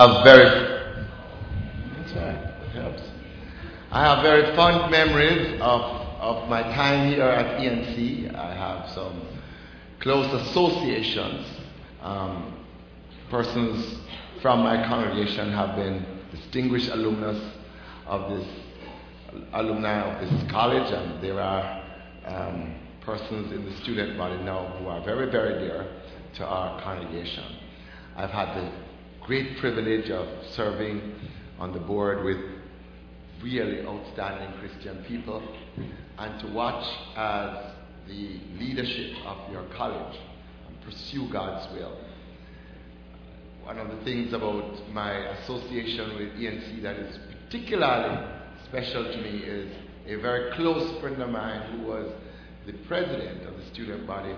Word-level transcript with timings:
a 0.00 0.24
very 0.24 0.44
that's 1.98 2.12
right, 2.14 2.34
it 2.34 2.70
helps. 2.70 3.02
I 3.90 4.02
have 4.02 4.22
very 4.22 4.56
fond 4.56 4.90
memories 4.90 5.60
of, 5.60 5.82
of 6.20 6.48
my 6.48 6.62
time 6.62 7.12
here 7.12 7.24
at 7.24 7.60
ENC. 7.60 8.34
I 8.34 8.54
have 8.54 8.88
some 8.92 9.20
close 10.00 10.32
associations. 10.46 11.46
Um, 12.00 12.64
persons 13.28 13.98
from 14.40 14.60
my 14.60 14.82
congregation 14.88 15.52
have 15.52 15.76
been 15.76 16.06
distinguished 16.30 16.88
alumnus 16.88 17.52
of 18.06 18.30
this 18.30 18.48
alumni 19.52 20.00
of 20.00 20.20
this 20.22 20.50
college, 20.50 20.90
and 20.90 21.22
there 21.22 21.38
are 21.38 21.84
um, 22.24 22.74
persons 23.02 23.52
in 23.52 23.66
the 23.66 23.76
student 23.82 24.16
body 24.16 24.42
now 24.44 24.66
who 24.78 24.86
are 24.86 25.04
very, 25.04 25.30
very 25.30 25.58
dear 25.58 25.86
to 26.36 26.46
our 26.46 26.80
congregation. 26.80 27.44
I've 28.16 28.30
had 28.30 28.56
the 28.56 28.89
great 29.30 29.58
privilege 29.58 30.10
of 30.10 30.26
serving 30.56 31.00
on 31.60 31.72
the 31.72 31.78
board 31.78 32.24
with 32.24 32.36
really 33.40 33.86
outstanding 33.86 34.58
Christian 34.58 35.04
people 35.04 35.40
and 36.18 36.40
to 36.40 36.48
watch 36.48 36.84
as 37.16 37.72
the 38.08 38.40
leadership 38.58 39.12
of 39.24 39.52
your 39.52 39.62
college 39.76 40.18
pursue 40.84 41.28
God's 41.30 41.72
will. 41.72 41.96
One 43.62 43.78
of 43.78 43.96
the 43.96 44.02
things 44.02 44.32
about 44.32 44.90
my 44.92 45.12
association 45.12 46.16
with 46.16 46.32
ENC 46.32 46.82
that 46.82 46.96
is 46.96 47.16
particularly 47.44 48.26
special 48.64 49.04
to 49.04 49.16
me 49.18 49.44
is 49.44 49.72
a 50.08 50.16
very 50.16 50.52
close 50.56 51.00
friend 51.00 51.22
of 51.22 51.30
mine 51.30 51.70
who 51.70 51.86
was 51.86 52.12
the 52.66 52.72
president 52.88 53.46
of 53.46 53.56
the 53.56 53.64
student 53.66 54.08
body 54.08 54.34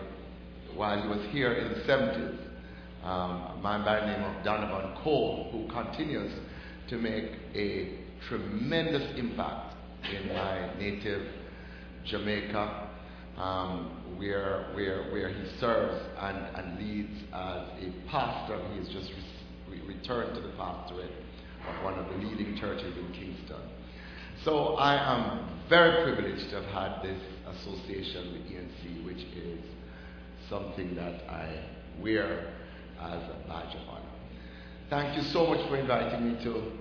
while 0.77 1.01
he 1.01 1.09
was 1.09 1.27
here 1.31 1.55
in 1.55 1.73
the 1.73 1.81
70s, 1.81 2.37
um, 3.03 3.59
a 3.59 3.61
man 3.63 3.85
by 3.85 4.01
the 4.01 4.07
name 4.07 4.23
of 4.23 4.45
Donovan 4.45 4.97
Cole, 5.03 5.49
who 5.51 5.73
continues 5.73 6.33
to 6.89 6.97
make 6.99 7.33
a 7.55 7.99
tremendous 8.29 9.19
impact 9.19 9.75
in 10.05 10.29
my 10.29 10.75
native 10.79 11.27
Jamaica, 12.05 12.89
um, 13.37 14.17
where, 14.19 14.71
where, 14.75 15.11
where 15.13 15.29
he 15.29 15.59
serves 15.59 16.01
and, 16.21 16.37
and 16.57 16.79
leads 16.79 17.23
as 17.33 17.67
a 17.81 17.93
pastor. 18.09 18.59
He 18.73 18.79
has 18.79 18.89
just 18.89 19.11
re- 19.71 19.81
returned 19.87 20.35
to 20.35 20.41
the 20.41 20.53
pastorate 20.57 21.13
of 21.69 21.85
one 21.85 21.95
of 21.95 22.07
the 22.09 22.27
leading 22.27 22.57
churches 22.57 22.97
in 22.97 23.13
Kingston. 23.13 23.63
So 24.45 24.75
I 24.75 24.95
am 24.95 25.49
very 25.69 26.03
privileged 26.03 26.51
to 26.51 26.63
have 26.63 26.65
had 26.67 27.03
this 27.03 27.21
association 27.47 28.33
with 28.33 28.43
ENC, 28.43 29.05
which 29.05 29.25
is 29.37 29.61
something 30.49 30.95
that 30.97 31.23
I 31.31 31.65
wear 32.01 32.53
as 33.03 33.23
a 33.23 33.49
badge 33.49 33.75
of 33.75 33.89
honor. 33.89 34.03
Thank 34.91 35.17
you 35.17 35.23
so 35.33 35.47
much 35.47 35.67
for 35.69 35.77
inviting 35.77 36.33
me 36.33 36.45
to, 36.45 36.73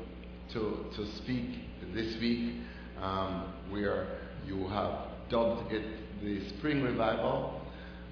to, 0.53 0.85
to 0.95 1.15
speak 1.17 1.49
this 1.93 2.19
week, 2.19 2.55
um, 3.01 3.53
where 3.69 4.19
you 4.45 4.67
have 4.67 5.07
dubbed 5.29 5.71
it 5.71 5.83
the 6.21 6.47
Spring 6.49 6.83
Revival. 6.83 7.61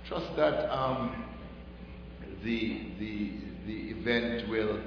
Trust 0.08 0.36
that 0.38 0.74
um, 0.74 1.26
the, 2.44 2.82
the, 3.00 3.32
the 3.68 3.90
event 3.92 4.50
will, 4.50 4.80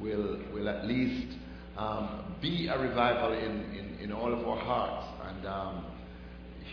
will, 0.00 0.38
will 0.52 0.68
at 0.68 0.86
least 0.86 1.36
um, 1.76 2.34
be 2.42 2.66
a 2.68 2.78
revival 2.78 3.32
in, 3.32 3.62
in, 3.74 3.98
in 4.02 4.12
all 4.12 4.32
of 4.32 4.46
our 4.46 4.58
hearts. 4.58 5.06
And 5.28 5.46
um, 5.46 5.84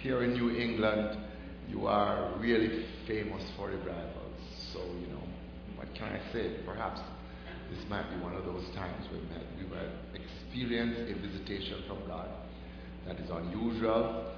here 0.02 0.24
in 0.24 0.34
New 0.34 0.50
England, 0.56 1.18
you 1.70 1.88
are 1.88 2.34
really 2.40 2.86
famous 3.08 3.44
for 3.56 3.70
revivals. 3.70 4.42
So, 4.74 4.80
you 4.80 5.08
know, 5.08 5.15
can 5.98 6.08
I 6.10 6.34
say? 6.34 6.58
Perhaps 6.66 7.02
this 7.72 7.84
might 7.90 8.10
be 8.10 8.22
one 8.22 8.36
of 8.36 8.46
those 8.46 8.66
times 8.76 9.06
when 9.12 9.22
we 9.58 9.66
will 9.66 9.90
experience 10.14 10.98
a 11.10 11.28
visitation 11.28 11.84
from 11.88 12.06
God 12.08 12.30
that 13.08 13.20
is 13.20 13.30
unusual, 13.30 14.32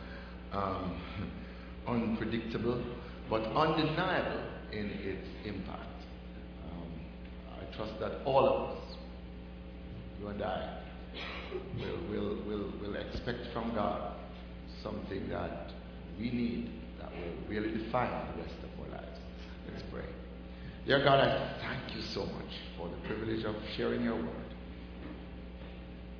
um, 0.54 1.02
unpredictable, 1.88 2.82
but 3.30 3.42
undeniable 3.44 4.44
in 4.72 4.90
its 5.02 5.28
impact. 5.46 6.04
Um, 6.66 6.92
I 7.60 7.76
trust 7.76 8.00
that 8.00 8.24
all 8.26 8.48
of 8.48 8.78
us, 8.78 8.84
you 10.20 10.28
and 10.28 10.42
I, 10.42 10.80
will, 11.80 11.98
will, 12.10 12.36
will, 12.46 12.74
will 12.82 12.96
expect 12.96 13.48
from 13.54 13.74
God 13.74 14.14
something 14.84 15.28
that 15.30 15.72
we 16.20 16.30
need 16.30 16.72
that 17.00 17.12
will 17.12 17.50
really 17.50 17.72
define 17.72 18.10
the 18.36 18.44
rest 18.44 18.56
of 18.64 18.86
our 18.86 19.02
lives. 19.02 19.20
Let's 19.72 19.84
pray. 19.92 20.06
Dear 20.88 21.04
God, 21.04 21.20
I 21.20 21.60
thank 21.60 21.98
you 21.98 22.02
so 22.14 22.22
much 22.22 22.54
for 22.78 22.88
the 22.88 22.96
privilege 23.06 23.44
of 23.44 23.56
sharing 23.76 24.06
your 24.06 24.16
word. 24.16 24.54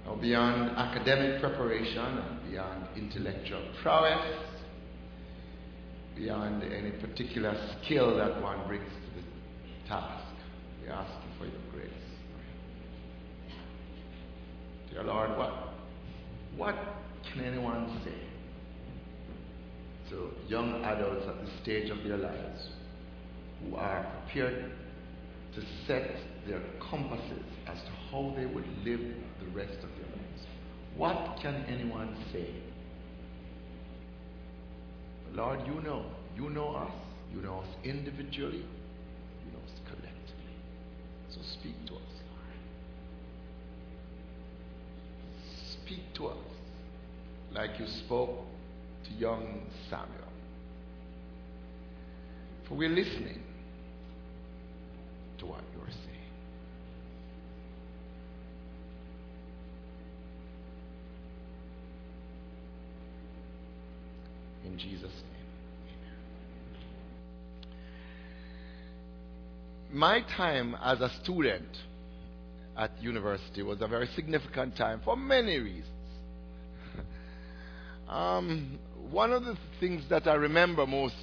Now, 0.06 0.16
beyond 0.16 0.72
academic 0.72 1.40
preparation 1.40 2.04
and 2.04 2.52
beyond 2.52 2.86
intellectual 2.98 3.62
prowess, 3.82 4.36
beyond 6.18 6.64
any 6.64 6.92
particular 6.92 7.56
skill 7.82 8.18
that 8.18 8.42
one 8.42 8.68
brings 8.68 8.84
to 8.84 9.22
the 9.22 9.88
task, 9.88 10.36
we 10.84 10.90
ask 10.90 11.14
you 11.14 11.40
for 11.40 11.46
your 11.46 11.62
grace. 11.72 11.90
Dear 14.92 15.04
Lord, 15.04 15.38
what, 15.38 15.76
what 16.58 16.76
can 17.32 17.46
anyone 17.46 18.02
say 18.04 18.12
to 20.10 20.30
young 20.50 20.84
adults 20.84 21.26
at 21.26 21.46
the 21.46 21.52
stage 21.64 21.90
of 21.90 22.04
their 22.04 22.18
lives 22.18 22.68
who 23.62 23.76
are 23.76 24.06
prepared 24.26 24.72
to 25.56 25.62
set 25.86 26.12
their 26.48 26.62
compasses 26.90 27.44
as 27.68 27.78
to 27.82 27.90
how 28.12 28.34
they 28.38 28.46
would 28.46 28.68
live 28.86 29.00
the 29.40 29.48
rest 29.54 29.78
of 29.84 29.90
their 29.98 30.10
lives? 30.16 30.46
What 30.96 31.38
can 31.42 31.66
anyone 31.68 32.16
say? 32.32 32.50
Lord, 35.34 35.60
you 35.68 35.82
know. 35.82 36.06
You 36.36 36.50
know 36.50 36.76
us. 36.76 36.92
You 37.34 37.42
know 37.42 37.60
us 37.60 37.68
individually. 37.84 38.58
You 38.60 39.52
know 39.52 39.60
us 39.66 39.80
collectively. 39.86 40.56
So 41.30 41.42
speak 41.42 41.76
to 41.88 41.94
us, 41.96 42.02
Lord. 42.30 42.54
Speak 45.84 46.14
to 46.16 46.28
us 46.28 46.38
like 47.54 47.80
you 47.80 47.88
spoke 47.88 48.30
to 49.06 49.12
young 49.14 49.62
Samuel. 49.90 50.12
For 52.68 52.76
we're 52.76 52.90
listening 52.90 53.42
to 55.40 55.46
what 55.46 55.62
you're 55.74 55.86
saying. 55.86 56.18
In 64.66 64.78
Jesus' 64.78 65.04
name, 65.04 65.48
amen. 69.92 69.98
My 69.98 70.22
time 70.36 70.76
as 70.82 71.00
a 71.02 71.10
student 71.24 71.78
at 72.78 72.92
university 73.02 73.64
was 73.64 73.82
a 73.82 73.88
very 73.88 74.08
significant 74.16 74.76
time 74.76 75.02
for 75.04 75.16
many 75.16 75.58
reasons. 75.58 75.86
Um, 78.10 78.80
one 79.12 79.34
of 79.34 79.44
the 79.44 79.58
things 79.82 80.02
that 80.10 80.28
I 80.28 80.36
remember 80.36 80.88
most, 80.88 81.14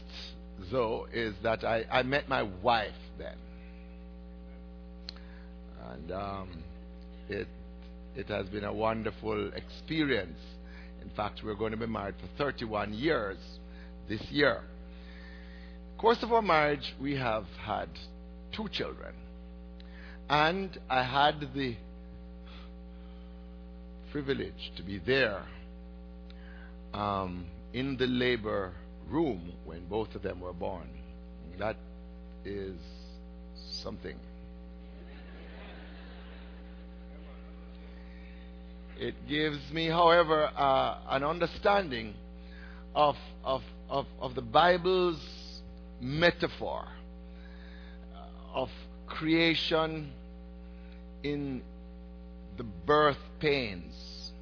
though, 0.71 1.07
is 1.13 1.35
that 1.43 1.65
I, 1.65 1.85
I 1.91 2.03
met 2.03 2.29
my 2.29 2.43
wife 2.43 2.93
then. 3.19 3.37
And 5.93 6.13
um, 6.13 6.49
it, 7.29 7.49
it 8.17 8.29
has 8.29 8.47
been 8.49 8.65
a 8.65 8.73
wonderful 8.73 9.51
experience. 9.55 10.39
In 11.03 11.11
fact, 11.11 11.43
we're 11.45 11.55
going 11.55 11.73
to 11.73 11.77
be 11.77 11.87
married 11.87 12.15
for 12.21 12.45
31 12.45 12.95
years 12.95 13.39
this 14.09 14.23
year. 14.31 14.63
Course 15.99 16.23
of 16.23 16.33
our 16.33 16.43
marriage, 16.43 16.95
we 17.01 17.17
have 17.17 17.45
had 17.65 17.89
two 18.53 18.69
children. 18.69 19.15
And 20.29 20.77
I 20.89 21.03
had 21.03 21.49
the 21.55 21.77
privilege 24.11 24.73
to 24.77 24.83
be 24.83 24.99
there 24.99 25.43
um, 26.93 27.47
in 27.73 27.97
the 27.97 28.07
labor 28.07 28.73
room 29.09 29.53
when 29.65 29.87
both 29.87 30.15
of 30.15 30.23
them 30.23 30.41
were 30.41 30.53
born. 30.53 30.89
That 31.59 31.77
is 32.45 32.77
something. 33.83 34.17
It 38.99 39.29
gives 39.29 39.73
me, 39.73 39.87
however, 39.87 40.51
uh, 40.57 40.99
an 41.09 41.25
understanding 41.25 42.15
of, 42.95 43.17
of, 43.45 43.63
of, 43.89 44.07
of 44.21 44.35
the 44.35 44.43
Bible's 44.43 45.63
metaphor 46.01 46.87
of 48.53 48.71
creation 49.07 50.13
in 51.23 51.63
the 52.57 52.63
birth 52.63 53.19
pains. 53.41 54.33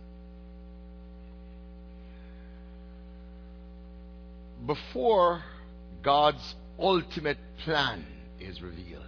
Before 4.66 5.42
God's 6.02 6.54
ultimate 6.78 7.38
plan 7.64 8.04
is 8.38 8.60
revealed. 8.60 9.02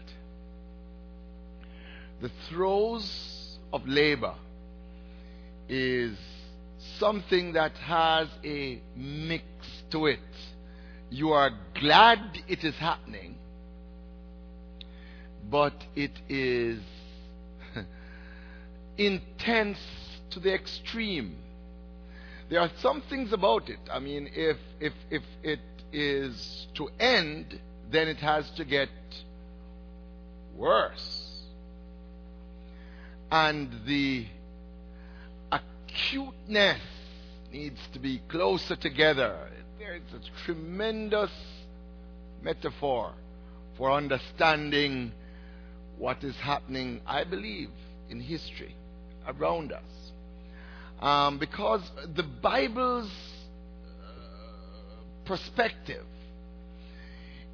the 2.20 2.30
throes 2.48 3.58
of 3.72 3.86
labor 3.86 4.34
is 5.68 6.16
something 6.98 7.52
that 7.54 7.72
has 7.78 8.28
a 8.44 8.80
mix 8.96 9.44
to 9.90 10.06
it. 10.06 10.20
You 11.10 11.30
are 11.30 11.50
glad 11.80 12.18
it 12.48 12.64
is 12.64 12.74
happening, 12.76 13.36
but 15.50 15.74
it 15.94 16.18
is 16.28 16.80
intense 18.98 19.78
to 20.30 20.40
the 20.40 20.52
extreme. 20.52 21.36
There 22.50 22.60
are 22.60 22.70
some 22.80 23.02
things 23.08 23.32
about 23.32 23.68
it. 23.68 23.78
I 23.90 23.98
mean, 24.00 24.28
if 24.34 24.58
if 24.80 24.92
if 25.10 25.22
it 25.42 25.60
is 25.92 26.66
to 26.74 26.88
end, 26.98 27.58
then 27.90 28.08
it 28.08 28.18
has 28.18 28.50
to 28.56 28.64
get 28.64 28.88
worse. 30.56 31.42
And 33.30 33.70
the 33.86 34.26
acuteness 35.94 36.80
needs 37.52 37.80
to 37.92 37.98
be 37.98 38.20
closer 38.28 38.76
together. 38.76 39.36
There's 39.78 40.02
a 40.12 40.44
tremendous 40.44 41.30
metaphor 42.42 43.12
for 43.76 43.92
understanding 43.92 45.12
what 45.98 46.22
is 46.24 46.36
happening, 46.36 47.00
I 47.06 47.24
believe, 47.24 47.70
in 48.10 48.20
history 48.20 48.74
around 49.26 49.72
us. 49.72 49.82
Um, 51.00 51.38
because 51.38 51.82
the 52.14 52.22
Bible's 52.22 53.10
uh, 54.02 55.26
perspective 55.26 56.04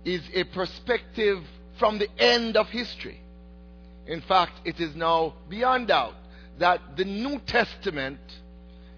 is 0.04 0.22
a 0.34 0.44
perspective 0.44 1.42
from 1.78 1.98
the 1.98 2.08
end 2.18 2.56
of 2.56 2.68
history. 2.68 3.20
In 4.06 4.20
fact, 4.22 4.52
it 4.64 4.80
is 4.80 4.94
now 4.94 5.34
beyond 5.48 5.88
doubt 5.88 6.14
that 6.60 6.96
the 6.96 7.04
New 7.04 7.40
Testament 7.40 8.20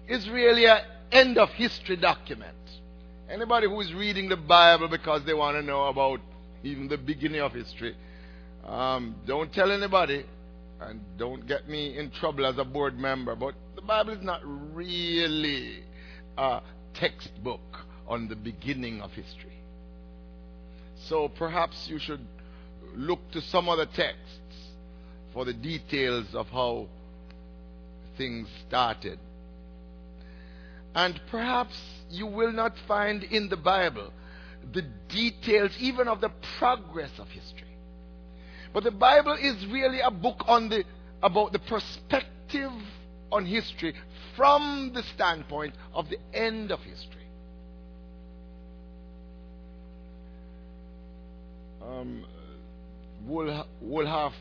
is 0.07 0.29
really 0.29 0.65
an 0.65 0.81
end 1.11 1.37
of 1.37 1.49
history 1.51 1.95
document. 1.95 2.57
Anybody 3.29 3.67
who 3.67 3.79
is 3.79 3.93
reading 3.93 4.27
the 4.27 4.35
Bible 4.35 4.89
because 4.89 5.23
they 5.23 5.33
want 5.33 5.55
to 5.55 5.63
know 5.63 5.87
about 5.87 6.19
even 6.63 6.89
the 6.89 6.97
beginning 6.97 7.39
of 7.39 7.53
history, 7.53 7.95
um, 8.65 9.15
don't 9.25 9.51
tell 9.53 9.71
anybody 9.71 10.25
and 10.81 10.99
don't 11.17 11.47
get 11.47 11.69
me 11.69 11.97
in 11.97 12.11
trouble 12.11 12.45
as 12.45 12.57
a 12.57 12.65
board 12.65 12.99
member, 12.99 13.33
but 13.33 13.55
the 13.75 13.81
Bible 13.81 14.11
is 14.11 14.21
not 14.21 14.41
really 14.43 15.83
a 16.37 16.61
textbook 16.93 17.79
on 18.07 18.27
the 18.27 18.35
beginning 18.35 19.01
of 19.01 19.11
history. 19.11 19.57
So 20.95 21.29
perhaps 21.29 21.87
you 21.87 21.97
should 21.97 22.25
look 22.93 23.31
to 23.31 23.41
some 23.41 23.69
other 23.69 23.85
texts 23.85 24.73
for 25.33 25.45
the 25.45 25.53
details 25.53 26.35
of 26.35 26.47
how 26.49 26.87
things 28.17 28.47
started. 28.67 29.19
And 30.95 31.19
perhaps 31.31 31.75
you 32.09 32.27
will 32.27 32.51
not 32.51 32.73
find 32.87 33.23
in 33.23 33.49
the 33.49 33.57
Bible 33.57 34.11
the 34.73 34.83
details 35.09 35.71
even 35.79 36.07
of 36.07 36.21
the 36.21 36.31
progress 36.57 37.11
of 37.17 37.27
history. 37.29 37.67
But 38.73 38.83
the 38.83 38.91
Bible 38.91 39.33
is 39.39 39.65
really 39.67 39.99
a 39.99 40.11
book 40.11 40.43
on 40.47 40.69
the 40.69 40.83
about 41.21 41.53
the 41.53 41.59
perspective 41.59 42.71
on 43.31 43.45
history 43.45 43.95
from 44.35 44.91
the 44.93 45.03
standpoint 45.15 45.73
of 45.93 46.09
the 46.09 46.17
end 46.33 46.71
of 46.71 46.79
history. 46.81 47.27
Um, 51.81 52.25
Wolfhart 53.27 54.33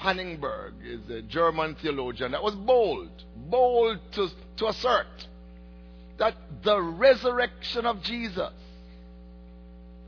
Pannenberg 0.00 0.72
is 0.82 1.10
a 1.10 1.20
German 1.22 1.76
theologian 1.76 2.32
that 2.32 2.42
was 2.42 2.54
bold, 2.54 3.10
bold 3.36 3.98
to, 4.12 4.28
to 4.56 4.68
assert 4.68 5.06
that 6.18 6.34
the 6.62 6.80
resurrection 6.80 7.84
of 7.84 8.02
Jesus, 8.02 8.52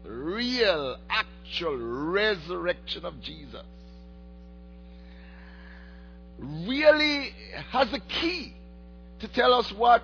real, 0.04 0.96
actual 1.10 1.76
resurrection 1.76 3.04
of 3.04 3.20
Jesus, 3.20 3.64
really 6.38 7.30
has 7.70 7.92
a 7.92 8.00
key 8.00 8.54
to 9.20 9.28
tell 9.28 9.52
us 9.54 9.70
what 9.72 10.02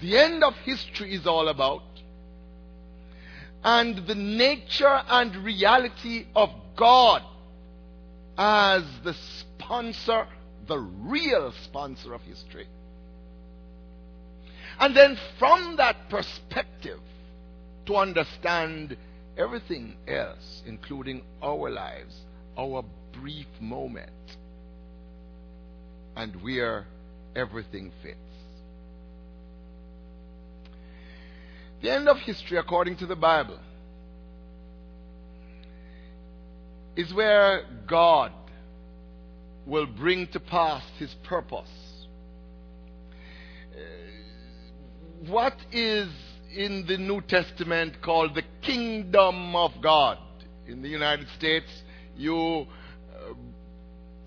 the 0.00 0.18
end 0.18 0.44
of 0.44 0.54
history 0.64 1.14
is 1.14 1.26
all 1.26 1.48
about 1.48 1.82
and 3.64 4.06
the 4.06 4.14
nature 4.14 5.02
and 5.08 5.34
reality 5.36 6.26
of 6.34 6.50
God 6.76 7.22
as 8.36 8.84
the 9.04 9.14
sponsor, 9.14 10.26
the 10.66 10.78
real 10.78 11.52
sponsor 11.64 12.14
of 12.14 12.22
history. 12.22 12.66
And 14.78 14.96
then 14.96 15.18
from 15.38 15.76
that 15.76 16.08
perspective, 16.08 17.00
to 17.86 17.96
understand 17.96 18.96
everything 19.36 19.96
else, 20.06 20.62
including 20.66 21.22
our 21.42 21.70
lives, 21.70 22.16
our 22.56 22.84
brief 23.12 23.46
moment, 23.60 24.10
and 26.16 26.34
where 26.42 26.86
everything 27.34 27.92
fits. 28.02 28.18
The 31.82 31.90
end 31.90 32.08
of 32.08 32.18
history, 32.18 32.58
according 32.58 32.96
to 32.96 33.06
the 33.06 33.16
Bible, 33.16 33.58
is 36.96 37.12
where 37.14 37.64
God 37.86 38.32
will 39.66 39.86
bring 39.86 40.26
to 40.28 40.40
pass 40.40 40.82
his 40.98 41.14
purpose. 41.24 41.70
Uh, 43.72 43.78
what 45.30 45.56
is 45.72 46.08
in 46.54 46.84
the 46.86 46.98
New 46.98 47.20
Testament 47.22 48.02
called 48.02 48.34
the 48.34 48.42
kingdom 48.60 49.56
of 49.56 49.72
God? 49.82 50.18
In 50.66 50.82
the 50.82 50.88
United 50.88 51.28
States, 51.36 51.70
you 52.16 52.66
uh, 53.14 53.34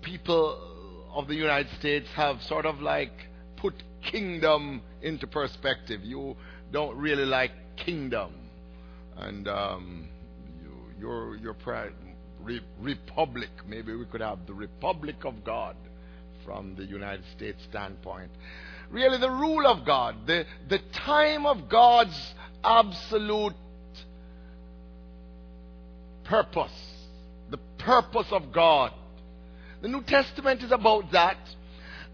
people 0.02 1.08
of 1.14 1.28
the 1.28 1.34
United 1.34 1.70
States 1.78 2.08
have 2.14 2.42
sort 2.42 2.66
of 2.66 2.80
like 2.80 3.12
put 3.56 3.74
kingdom 4.02 4.82
into 5.02 5.26
perspective. 5.26 6.00
You 6.02 6.36
don't 6.72 6.96
really 6.96 7.24
like 7.24 7.52
kingdom, 7.76 8.32
and 9.16 9.48
um, 9.48 10.08
you, 10.62 11.00
your 11.00 11.36
your 11.36 11.54
re- 12.46 12.60
republic. 12.80 13.50
Maybe 13.68 13.94
we 13.94 14.06
could 14.06 14.20
have 14.20 14.46
the 14.46 14.54
Republic 14.54 15.16
of 15.24 15.44
God 15.44 15.76
from 16.44 16.74
the 16.76 16.84
United 16.84 17.24
States 17.36 17.58
standpoint. 17.68 18.30
Really, 18.90 19.18
the 19.18 19.30
rule 19.30 19.66
of 19.66 19.84
God, 19.84 20.26
the, 20.26 20.44
the 20.68 20.78
time 21.04 21.44
of 21.44 21.68
God's 21.68 22.34
absolute 22.62 23.54
purpose, 26.24 26.70
the 27.50 27.58
purpose 27.78 28.28
of 28.30 28.52
God. 28.52 28.92
The 29.82 29.88
New 29.88 30.02
Testament 30.02 30.62
is 30.62 30.70
about 30.70 31.10
that. 31.12 31.36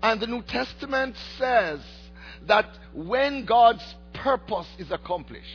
And 0.02 0.20
the 0.20 0.26
New 0.26 0.42
Testament 0.42 1.14
says 1.38 1.80
that 2.48 2.66
when 2.92 3.44
God's 3.44 3.84
purpose 4.14 4.66
is 4.78 4.90
accomplished, 4.90 5.46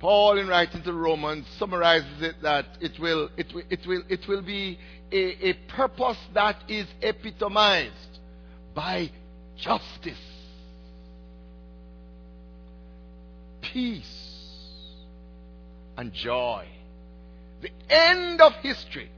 Paul, 0.00 0.38
in 0.38 0.46
writing 0.46 0.82
to 0.82 0.92
Romans, 0.92 1.46
summarizes 1.58 2.22
it 2.22 2.36
that 2.42 2.66
it 2.80 2.98
will, 3.00 3.30
it 3.36 3.52
will, 3.52 3.64
it 3.68 3.86
will, 3.86 4.02
it 4.08 4.28
will 4.28 4.42
be 4.42 4.78
a, 5.10 5.48
a 5.48 5.52
purpose 5.68 6.18
that 6.34 6.56
is 6.68 6.86
epitomized 7.02 8.18
by 8.74 9.10
justice, 9.56 10.18
peace, 13.60 14.34
and 15.96 16.12
joy. 16.12 16.66
The 17.60 17.70
end 17.90 18.40
of 18.40 18.52
history 18.54 19.10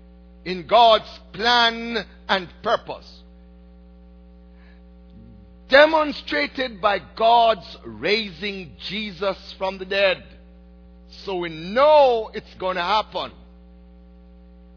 in 0.47 0.67
God's 0.67 1.21
plan 1.35 2.07
and 2.27 2.49
purpose. 2.63 3.23
Demonstrated 5.69 6.81
by 6.81 7.01
God's 7.17 7.77
raising 7.85 8.77
Jesus 8.89 9.55
from 9.59 9.77
the 9.77 9.85
dead 9.85 10.25
so 11.11 11.37
we 11.37 11.49
know 11.49 12.31
it's 12.33 12.55
going 12.55 12.77
to 12.77 12.83
happen. 12.83 13.33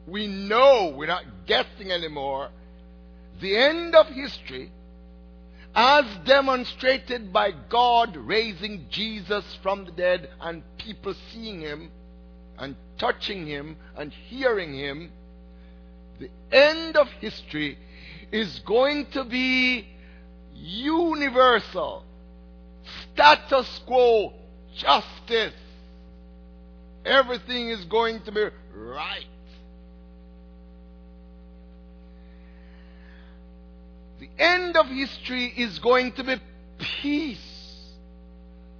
We 0.07 0.27
know, 0.27 0.93
we're 0.97 1.07
not 1.07 1.45
guessing 1.45 1.91
anymore. 1.91 2.49
The 3.39 3.55
end 3.55 3.95
of 3.95 4.07
history, 4.07 4.71
as 5.75 6.05
demonstrated 6.25 7.31
by 7.31 7.51
God 7.51 8.17
raising 8.17 8.87
Jesus 8.89 9.45
from 9.61 9.85
the 9.85 9.91
dead 9.91 10.29
and 10.41 10.63
people 10.77 11.13
seeing 11.31 11.61
him 11.61 11.91
and 12.57 12.75
touching 12.97 13.47
him 13.47 13.77
and 13.95 14.11
hearing 14.11 14.73
him, 14.73 15.11
the 16.19 16.29
end 16.51 16.97
of 16.97 17.07
history 17.19 17.77
is 18.31 18.59
going 18.59 19.05
to 19.11 19.23
be 19.23 19.87
universal, 20.53 22.03
status 23.13 23.81
quo 23.85 24.33
justice 24.75 25.53
everything 27.05 27.69
is 27.69 27.85
going 27.85 28.21
to 28.21 28.31
be 28.31 28.45
right. 28.75 29.25
The 34.19 34.29
end 34.37 34.77
of 34.77 34.87
history 34.87 35.53
is 35.57 35.79
going 35.79 36.13
to 36.13 36.23
be 36.23 36.35
peace. 37.01 37.91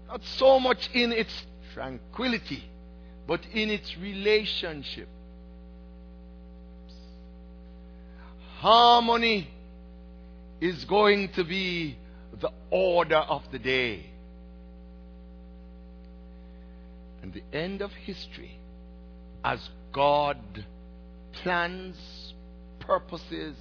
Not 0.07 0.23
so 0.23 0.59
much 0.59 0.89
in 0.93 1.11
its 1.11 1.33
tranquility, 1.73 2.63
but 3.27 3.41
in 3.51 3.69
its 3.69 3.97
relationship. 3.97 5.09
Harmony 8.59 9.49
is 10.61 10.85
going 10.85 11.29
to 11.33 11.43
be 11.43 11.97
the 12.39 12.51
order 12.69 13.17
of 13.17 13.43
the 13.51 13.59
day. 13.59 14.12
And 17.23 17.33
the 17.33 17.57
end 17.57 17.81
of 17.81 17.91
history, 17.91 18.59
as 19.45 19.69
God 19.93 20.37
plans, 21.31 22.33
purposes, 22.81 23.55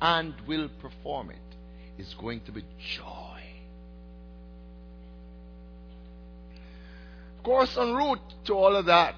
and 0.00 0.32
will 0.46 0.68
perform 0.80 1.30
it, 1.30 2.00
is 2.00 2.14
going 2.14 2.40
to 2.42 2.52
be 2.52 2.64
joy. 2.96 3.40
Of 7.36 7.42
course, 7.42 7.76
en 7.76 7.94
route 7.94 8.20
to 8.44 8.54
all 8.54 8.76
of 8.76 8.86
that, 8.86 9.16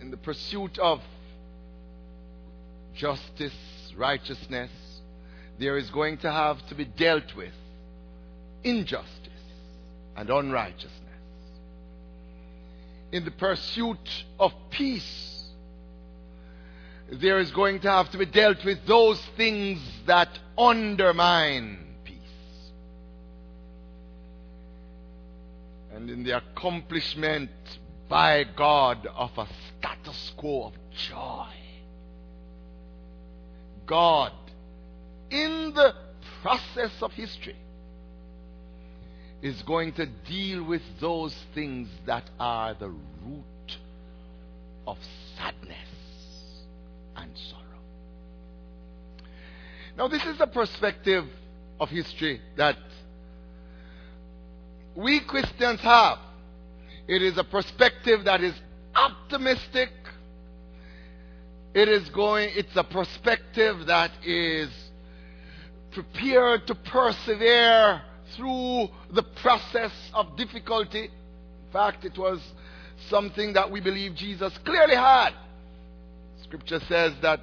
in 0.00 0.12
the 0.12 0.16
pursuit 0.16 0.78
of 0.78 1.00
justice, 2.94 3.52
righteousness, 3.96 4.70
there 5.58 5.76
is 5.76 5.90
going 5.90 6.18
to 6.18 6.30
have 6.30 6.64
to 6.68 6.76
be 6.76 6.84
dealt 6.84 7.34
with 7.36 7.52
injustice 8.62 9.08
and 10.16 10.30
unrighteousness. 10.30 11.01
In 13.12 13.24
the 13.24 13.30
pursuit 13.30 14.24
of 14.40 14.52
peace, 14.70 15.44
there 17.10 17.38
is 17.38 17.50
going 17.50 17.80
to 17.80 17.90
have 17.90 18.10
to 18.12 18.18
be 18.18 18.24
dealt 18.24 18.64
with 18.64 18.86
those 18.86 19.20
things 19.36 19.80
that 20.06 20.30
undermine 20.56 21.96
peace. 22.04 22.16
And 25.94 26.08
in 26.08 26.22
the 26.24 26.38
accomplishment 26.38 27.50
by 28.08 28.44
God 28.44 29.06
of 29.06 29.30
a 29.36 29.46
status 29.78 30.32
quo 30.38 30.68
of 30.68 30.72
joy. 31.10 31.48
God 33.84 34.32
in 35.30 35.72
the 35.74 35.94
process 36.42 36.92
of 37.02 37.12
history 37.12 37.56
is 39.42 39.60
going 39.62 39.92
to 39.94 40.06
deal 40.06 40.62
with 40.62 40.82
those 41.00 41.34
things 41.54 41.88
that 42.06 42.22
are 42.38 42.74
the 42.74 42.88
root 42.88 43.76
of 44.86 44.96
sadness 45.36 45.76
and 47.16 47.30
sorrow. 47.50 47.62
Now, 49.96 50.06
this 50.06 50.24
is 50.24 50.40
a 50.40 50.46
perspective 50.46 51.24
of 51.80 51.90
history 51.90 52.40
that 52.56 52.76
we 54.94 55.20
Christians 55.20 55.80
have. 55.80 56.18
It 57.08 57.20
is 57.20 57.36
a 57.36 57.44
perspective 57.44 58.24
that 58.24 58.42
is 58.42 58.54
optimistic. 58.94 59.90
It 61.74 61.88
is 61.88 62.08
going, 62.10 62.50
it's 62.54 62.76
a 62.76 62.84
perspective 62.84 63.86
that 63.86 64.12
is 64.24 64.70
prepared 65.90 66.66
to 66.68 66.74
persevere 66.76 68.02
through 68.36 68.88
the 69.12 69.22
process 69.22 69.92
of 70.14 70.36
difficulty. 70.36 71.04
In 71.04 71.72
fact, 71.72 72.04
it 72.04 72.16
was 72.18 72.40
something 73.08 73.54
that 73.54 73.70
we 73.70 73.80
believe 73.80 74.14
Jesus 74.14 74.56
clearly 74.64 74.94
had. 74.94 75.30
Scripture 76.42 76.80
says 76.88 77.12
that 77.22 77.40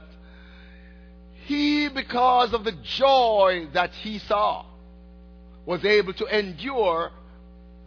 he, 1.46 1.90
because 1.90 2.54
of 2.54 2.64
the 2.64 2.74
joy 2.98 3.68
that 3.74 3.92
he 3.92 4.20
saw, 4.20 4.66
was 5.66 5.84
able 5.84 6.14
to 6.14 6.26
endure 6.26 7.12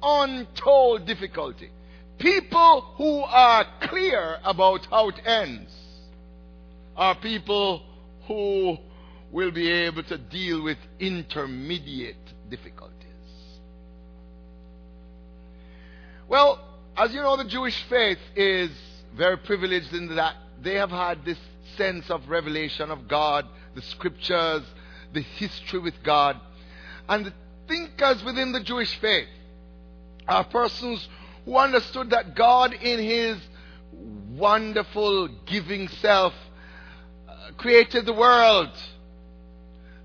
untold 0.03 1.07
difficulty. 1.07 1.71
People 2.19 2.95
who 2.97 3.21
are 3.21 3.65
clear 3.83 4.39
about 4.45 4.87
how 4.87 5.09
it 5.09 5.21
ends 5.25 5.73
are 6.97 7.15
people 7.17 7.83
who 8.27 8.77
will 9.33 9.51
be 9.51 9.71
able 9.71 10.03
to 10.05 10.19
deal 10.19 10.63
with 10.63 10.79
intermediate 11.01 12.17
difficulties. 12.53 12.93
Well, 16.29 16.61
as 16.99 17.15
you 17.15 17.23
know, 17.23 17.37
the 17.39 17.49
Jewish 17.49 17.83
faith 17.89 18.19
is 18.37 18.71
very 19.17 19.39
privileged 19.39 19.95
in 19.95 20.15
that 20.17 20.37
they 20.61 20.75
have 20.75 20.91
had 20.91 21.25
this 21.25 21.39
sense 21.79 22.11
of 22.11 22.29
revelation 22.29 22.91
of 22.91 23.09
God, 23.09 23.47
the 23.75 23.81
scriptures, 23.81 24.63
the 25.15 25.23
history 25.23 25.79
with 25.79 26.03
God. 26.03 26.39
And 27.09 27.25
the 27.25 27.33
thinkers 27.67 28.23
within 28.23 28.53
the 28.53 28.61
Jewish 28.61 28.95
faith 29.01 29.29
are 30.29 30.45
persons 30.45 31.09
who 31.47 31.57
understood 31.57 32.11
that 32.11 32.37
God, 32.37 32.75
in 32.75 32.99
His 33.01 33.39
wonderful 34.37 35.29
giving 35.47 35.89
self, 35.89 36.35
uh, 37.27 37.53
created 37.57 38.05
the 38.05 38.13
world 38.13 38.71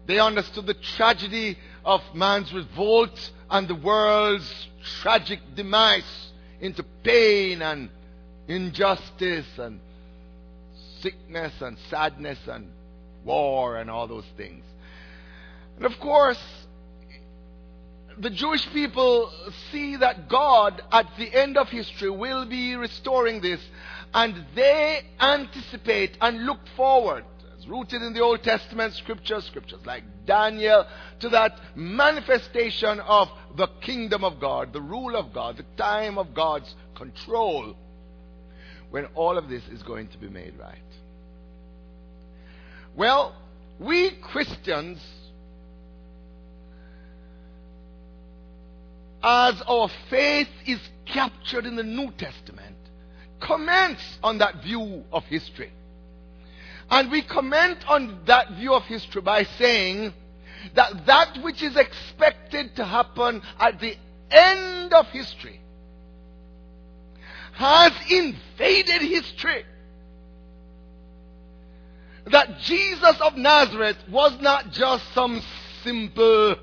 they 0.07 0.19
understood 0.19 0.65
the 0.65 0.73
tragedy 0.73 1.57
of 1.87 2.01
man's 2.13 2.53
revolt 2.53 3.31
and 3.49 3.65
the 3.69 3.75
world's 3.75 4.67
tragic 5.01 5.39
demise 5.55 6.31
into 6.59 6.83
pain 7.01 7.61
and 7.61 7.89
injustice 8.49 9.47
and 9.57 9.79
sickness 10.99 11.53
and 11.61 11.77
sadness 11.89 12.39
and 12.47 12.69
war 13.23 13.77
and 13.77 13.89
all 13.89 14.05
those 14.05 14.25
things. 14.35 14.65
And 15.77 15.85
of 15.85 15.97
course, 16.01 16.43
the 18.17 18.31
Jewish 18.31 18.67
people 18.73 19.31
see 19.71 19.95
that 19.95 20.27
God 20.27 20.81
at 20.91 21.07
the 21.17 21.33
end 21.33 21.55
of 21.55 21.69
history 21.69 22.09
will 22.09 22.45
be 22.45 22.75
restoring 22.75 23.39
this 23.39 23.61
and 24.13 24.45
they 24.55 25.03
anticipate 25.21 26.17
and 26.19 26.45
look 26.45 26.59
forward 26.75 27.23
rooted 27.67 28.01
in 28.01 28.13
the 28.13 28.21
Old 28.21 28.43
Testament 28.43 28.93
scriptures, 28.93 29.45
scriptures 29.45 29.79
like 29.85 30.03
Daniel, 30.25 30.85
to 31.19 31.29
that 31.29 31.59
manifestation 31.75 32.99
of 33.01 33.29
the 33.55 33.67
kingdom 33.81 34.23
of 34.23 34.39
God, 34.39 34.73
the 34.73 34.81
rule 34.81 35.15
of 35.15 35.33
God, 35.33 35.57
the 35.57 35.65
time 35.77 36.17
of 36.17 36.33
God's 36.33 36.73
control, 36.95 37.75
when 38.89 39.05
all 39.15 39.37
of 39.37 39.49
this 39.49 39.63
is 39.69 39.83
going 39.83 40.07
to 40.09 40.17
be 40.17 40.29
made 40.29 40.57
right. 40.57 40.77
Well, 42.95 43.35
we 43.79 44.11
Christians, 44.11 44.99
as 49.21 49.61
our 49.67 49.89
faith 50.09 50.49
is 50.65 50.79
captured 51.05 51.65
in 51.65 51.75
the 51.75 51.83
New 51.83 52.11
Testament, 52.11 52.75
commence 53.39 54.19
on 54.23 54.39
that 54.39 54.63
view 54.63 55.03
of 55.11 55.23
history. 55.25 55.71
And 56.89 57.11
we 57.11 57.21
comment 57.21 57.79
on 57.87 58.19
that 58.25 58.51
view 58.51 58.73
of 58.73 58.83
history 58.83 59.21
by 59.21 59.43
saying 59.43 60.13
that 60.75 61.05
that 61.05 61.37
which 61.43 61.61
is 61.61 61.75
expected 61.75 62.75
to 62.77 62.85
happen 62.85 63.41
at 63.59 63.79
the 63.79 63.95
end 64.31 64.93
of 64.93 65.07
history 65.07 65.59
has 67.53 67.91
invaded 68.09 69.01
history. 69.01 69.65
That 72.25 72.59
Jesus 72.59 73.19
of 73.21 73.35
Nazareth 73.35 73.97
was 74.11 74.37
not 74.41 74.71
just 74.71 75.11
some 75.13 75.41
simple, 75.83 76.55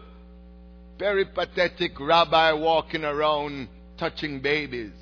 peripatetic 0.99 1.99
rabbi 1.99 2.53
walking 2.53 3.05
around 3.05 3.69
touching 3.97 4.41
babies. 4.41 4.93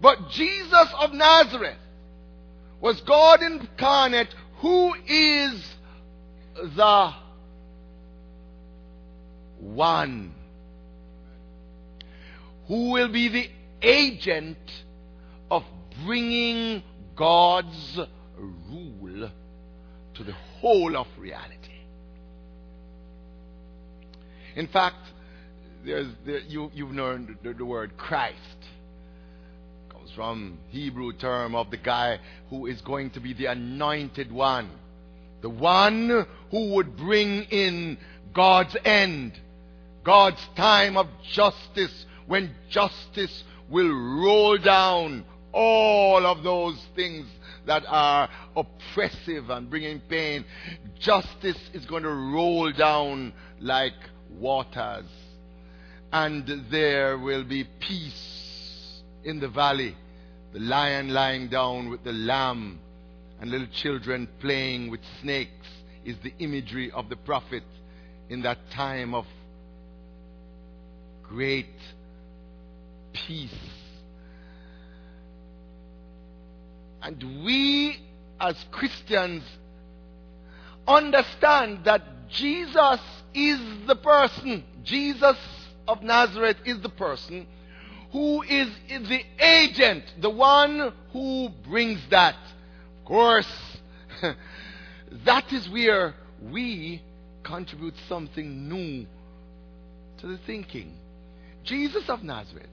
But 0.00 0.30
Jesus 0.30 0.88
of 1.00 1.12
Nazareth 1.12 1.78
was 2.80 3.00
God 3.02 3.42
incarnate 3.42 4.34
who 4.58 4.94
is 5.06 5.74
the 6.54 7.12
one 9.58 10.34
who 12.66 12.90
will 12.90 13.08
be 13.08 13.28
the 13.28 13.48
agent 13.82 14.58
of 15.50 15.64
bringing 16.04 16.82
God's 17.14 18.00
rule 18.38 19.30
to 20.14 20.24
the 20.24 20.32
whole 20.32 20.96
of 20.96 21.06
reality. 21.18 21.54
In 24.56 24.66
fact, 24.66 24.96
there, 25.84 26.06
you, 26.48 26.70
you've 26.74 26.92
learned 26.92 27.36
the, 27.42 27.52
the 27.52 27.64
word 27.64 27.96
Christ 27.96 28.36
from 30.14 30.58
Hebrew 30.68 31.12
term 31.12 31.54
of 31.54 31.70
the 31.70 31.76
guy 31.76 32.18
who 32.50 32.66
is 32.66 32.80
going 32.80 33.10
to 33.10 33.20
be 33.20 33.32
the 33.32 33.46
anointed 33.46 34.30
one. 34.30 34.70
The 35.42 35.50
one 35.50 36.26
who 36.50 36.74
would 36.74 36.96
bring 36.96 37.42
in 37.44 37.98
God's 38.32 38.76
end. 38.84 39.32
God's 40.04 40.44
time 40.56 40.96
of 40.96 41.08
justice 41.32 42.06
when 42.26 42.54
justice 42.70 43.44
will 43.68 43.90
roll 43.90 44.58
down 44.58 45.24
all 45.52 46.26
of 46.26 46.42
those 46.42 46.78
things 46.94 47.26
that 47.66 47.84
are 47.88 48.28
oppressive 48.54 49.50
and 49.50 49.70
bringing 49.70 50.00
pain, 50.00 50.44
justice 50.98 51.58
is 51.72 51.84
going 51.86 52.02
to 52.02 52.10
roll 52.10 52.70
down 52.72 53.32
like 53.60 53.94
waters. 54.38 55.06
And 56.12 56.66
there 56.70 57.18
will 57.18 57.44
be 57.44 57.64
peace 57.80 58.45
in 59.26 59.40
the 59.40 59.48
valley. 59.48 59.94
The 60.52 60.60
lion 60.60 61.12
lying 61.12 61.48
down 61.48 61.90
with 61.90 62.04
the 62.04 62.12
lamb 62.12 62.78
and 63.40 63.50
little 63.50 63.66
children 63.66 64.28
playing 64.40 64.90
with 64.90 65.00
snakes 65.20 65.66
is 66.04 66.16
the 66.22 66.32
imagery 66.38 66.90
of 66.92 67.10
the 67.10 67.16
prophet 67.16 67.64
in 68.30 68.42
that 68.42 68.70
time 68.70 69.12
of 69.14 69.26
great 71.22 71.76
peace. 73.12 73.50
And 77.02 77.44
we 77.44 77.98
as 78.40 78.56
Christians 78.70 79.42
understand 80.86 81.84
that 81.84 82.28
Jesus 82.28 83.00
is 83.34 83.60
the 83.86 83.96
person, 83.96 84.64
Jesus 84.84 85.36
of 85.88 86.02
Nazareth 86.02 86.56
is 86.64 86.80
the 86.80 86.88
person 86.88 87.46
who 88.16 88.40
is 88.40 88.70
the 88.88 89.20
agent, 89.38 90.02
the 90.22 90.30
one 90.30 90.90
who 91.12 91.50
brings 91.68 92.00
that. 92.08 92.34
Of 93.00 93.04
course, 93.04 93.76
that 95.26 95.52
is 95.52 95.68
where 95.68 96.14
we 96.42 97.02
contribute 97.42 97.92
something 98.08 98.70
new 98.70 99.06
to 100.20 100.26
the 100.28 100.38
thinking. 100.46 100.94
Jesus 101.62 102.08
of 102.08 102.22
Nazareth, 102.22 102.70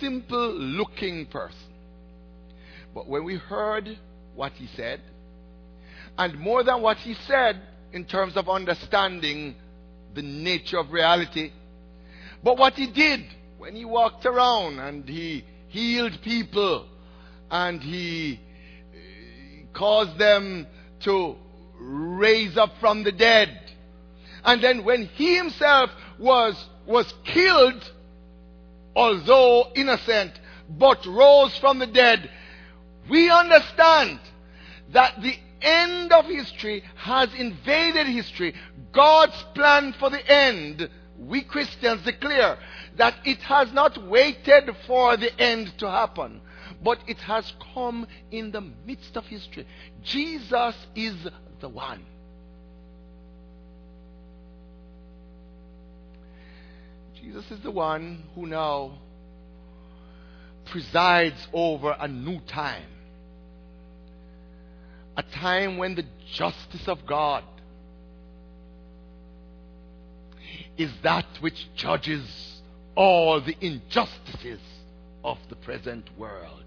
simple 0.00 0.54
looking 0.54 1.26
person. 1.26 1.58
But 2.94 3.06
when 3.06 3.22
we 3.22 3.36
heard 3.36 3.98
what 4.34 4.52
he 4.52 4.66
said, 4.68 5.02
and 6.16 6.38
more 6.38 6.64
than 6.64 6.80
what 6.80 6.96
he 6.96 7.12
said 7.26 7.60
in 7.92 8.06
terms 8.06 8.34
of 8.34 8.48
understanding 8.48 9.56
the 10.14 10.22
nature 10.22 10.78
of 10.78 10.90
reality, 10.90 11.52
but 12.42 12.56
what 12.56 12.72
he 12.72 12.90
did 12.90 13.26
when 13.62 13.76
he 13.76 13.84
walked 13.84 14.26
around 14.26 14.80
and 14.80 15.08
he 15.08 15.44
healed 15.68 16.20
people 16.24 16.84
and 17.48 17.80
he 17.80 18.40
eh, 18.92 19.62
caused 19.72 20.18
them 20.18 20.66
to 20.98 21.36
raise 21.78 22.56
up 22.56 22.72
from 22.80 23.04
the 23.04 23.12
dead. 23.12 23.56
And 24.42 24.60
then 24.60 24.82
when 24.84 25.06
he 25.06 25.36
himself 25.36 25.90
was, 26.18 26.56
was 26.88 27.14
killed, 27.24 27.88
although 28.96 29.70
innocent, 29.76 30.32
but 30.68 31.06
rose 31.06 31.56
from 31.58 31.78
the 31.78 31.86
dead, 31.86 32.28
we 33.08 33.30
understand 33.30 34.18
that 34.92 35.22
the 35.22 35.36
end 35.60 36.12
of 36.12 36.24
history 36.24 36.82
has 36.96 37.28
invaded 37.38 38.08
history. 38.08 38.56
God's 38.90 39.40
plan 39.54 39.94
for 40.00 40.10
the 40.10 40.28
end, 40.28 40.90
we 41.16 41.42
Christians 41.44 42.04
declare 42.04 42.58
that 42.96 43.14
it 43.24 43.38
has 43.38 43.72
not 43.72 44.06
waited 44.08 44.70
for 44.86 45.16
the 45.16 45.40
end 45.40 45.72
to 45.78 45.90
happen, 45.90 46.40
but 46.82 46.98
it 47.06 47.18
has 47.18 47.52
come 47.74 48.06
in 48.30 48.50
the 48.50 48.60
midst 48.60 49.16
of 49.16 49.24
history. 49.26 49.66
Jesus 50.02 50.74
is 50.94 51.14
the 51.60 51.68
one. 51.68 52.04
Jesus 57.20 57.50
is 57.50 57.60
the 57.60 57.70
one 57.70 58.24
who 58.34 58.46
now 58.46 58.98
presides 60.66 61.46
over 61.52 61.96
a 61.98 62.08
new 62.08 62.40
time. 62.40 62.88
A 65.16 65.22
time 65.22 65.78
when 65.78 65.94
the 65.94 66.04
justice 66.32 66.88
of 66.88 67.06
God 67.06 67.44
is 70.76 70.90
that 71.02 71.26
which 71.40 71.68
judges 71.74 72.51
all 72.94 73.40
the 73.40 73.56
injustices 73.60 74.60
of 75.24 75.38
the 75.48 75.56
present 75.56 76.08
world. 76.18 76.64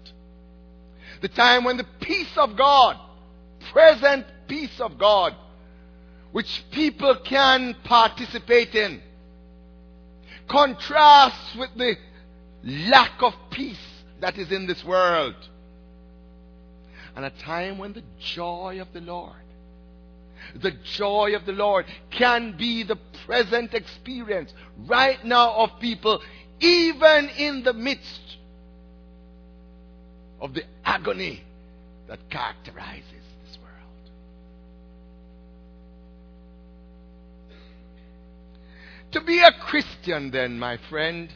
The 1.20 1.28
time 1.28 1.64
when 1.64 1.76
the 1.76 1.86
peace 2.00 2.36
of 2.36 2.56
God, 2.56 2.96
present 3.72 4.26
peace 4.48 4.80
of 4.80 4.98
God, 4.98 5.34
which 6.32 6.64
people 6.70 7.16
can 7.24 7.74
participate 7.84 8.74
in, 8.74 9.00
contrasts 10.48 11.56
with 11.56 11.70
the 11.76 11.96
lack 12.64 13.22
of 13.22 13.32
peace 13.50 13.78
that 14.20 14.38
is 14.38 14.52
in 14.52 14.66
this 14.66 14.84
world. 14.84 15.34
And 17.14 17.24
a 17.24 17.30
time 17.30 17.78
when 17.78 17.92
the 17.94 18.02
joy 18.20 18.80
of 18.80 18.92
the 18.92 19.00
Lord, 19.00 19.32
the 20.54 20.72
joy 20.72 21.34
of 21.34 21.46
the 21.46 21.52
Lord 21.52 21.86
can 22.10 22.56
be 22.56 22.82
the 22.82 22.96
present 23.26 23.74
experience 23.74 24.54
right 24.86 25.22
now 25.24 25.52
of 25.56 25.70
people, 25.80 26.22
even 26.60 27.28
in 27.36 27.62
the 27.64 27.72
midst 27.72 28.38
of 30.40 30.54
the 30.54 30.62
agony 30.84 31.42
that 32.08 32.18
characterizes 32.30 33.02
this 33.44 33.58
world. 33.58 34.10
To 39.12 39.20
be 39.20 39.40
a 39.40 39.52
Christian, 39.60 40.30
then, 40.30 40.58
my 40.58 40.78
friend, 40.88 41.28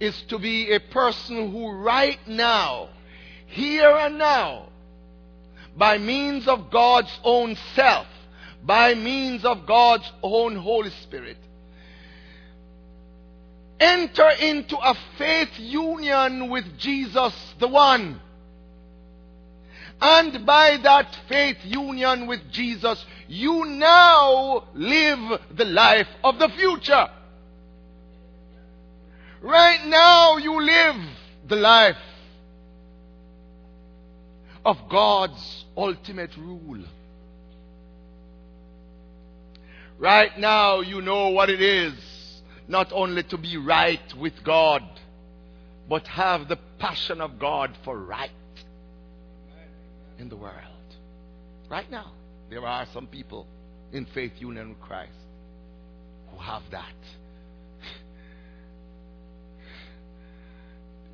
is 0.00 0.20
to 0.28 0.38
be 0.38 0.72
a 0.72 0.80
person 0.80 1.52
who 1.52 1.70
right 1.70 2.18
now, 2.26 2.88
here 3.46 3.90
and 3.90 4.18
now, 4.18 4.68
by 5.76 5.98
means 5.98 6.48
of 6.48 6.70
God's 6.70 7.16
own 7.22 7.56
self, 7.74 8.06
by 8.62 8.94
means 8.94 9.44
of 9.44 9.66
God's 9.66 10.10
own 10.22 10.56
Holy 10.56 10.90
Spirit, 11.02 11.38
enter 13.80 14.28
into 14.40 14.76
a 14.76 14.94
faith 15.16 15.58
union 15.58 16.50
with 16.50 16.78
Jesus 16.78 17.54
the 17.60 17.68
one. 17.68 18.20
And 20.00 20.46
by 20.46 20.76
that 20.82 21.16
faith 21.28 21.58
union 21.64 22.26
with 22.26 22.50
Jesus, 22.52 23.04
you 23.26 23.64
now 23.64 24.64
live 24.74 25.40
the 25.56 25.64
life 25.64 26.08
of 26.22 26.38
the 26.38 26.48
future. 26.50 27.08
Right 29.40 29.84
now, 29.86 30.36
you 30.36 30.60
live 30.60 30.96
the 31.48 31.56
life 31.56 31.96
of 34.64 34.76
God's 34.88 35.64
ultimate 35.76 36.36
rule. 36.36 36.84
Right 39.98 40.38
now, 40.38 40.80
you 40.80 41.02
know 41.02 41.30
what 41.30 41.50
it 41.50 41.60
is 41.60 41.92
not 42.68 42.92
only 42.92 43.24
to 43.24 43.36
be 43.36 43.56
right 43.56 44.14
with 44.16 44.34
God, 44.44 44.82
but 45.88 46.06
have 46.06 46.46
the 46.46 46.58
passion 46.78 47.20
of 47.20 47.38
God 47.38 47.76
for 47.84 47.98
right 47.98 48.30
in 50.18 50.28
the 50.28 50.36
world. 50.36 50.54
Right 51.68 51.90
now, 51.90 52.12
there 52.48 52.64
are 52.64 52.86
some 52.92 53.06
people 53.06 53.46
in 53.92 54.06
faith 54.14 54.32
union 54.38 54.68
with 54.68 54.80
Christ 54.80 55.12
who 56.30 56.38
have 56.38 56.62
that. 56.70 56.84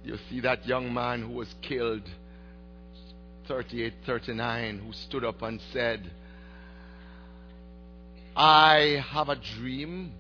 You 0.05 0.19
see 0.29 0.41
that 0.41 0.67
young 0.67 0.93
man 0.93 1.23
who 1.23 1.33
was 1.33 1.55
killed, 1.63 2.03
38, 3.49 3.95
39, 4.05 4.79
who 4.81 4.93
stood 4.93 5.25
up 5.25 5.41
and 5.41 5.59
said, 5.73 6.11
I 8.37 9.05
have 9.11 9.29
a 9.29 9.37
dream. 9.37 10.13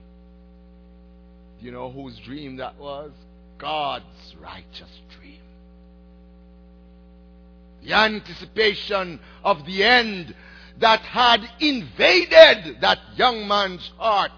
You 1.61 1.73
know 1.73 1.91
whose 1.91 2.19
dream 2.19 2.57
that 2.57 2.79
was? 2.79 3.11
God's 3.59 4.37
righteous 4.41 5.01
dream. 5.19 5.41
The 7.83 7.95
anticipation 7.95 9.21
of 9.43 9.67
the 9.67 9.83
end 9.83 10.35
that 10.79 11.01
had 11.01 11.41
invaded 11.61 12.81
that 12.81 12.99
young 13.17 13.49
man's 13.49 13.91
heart 13.99 14.33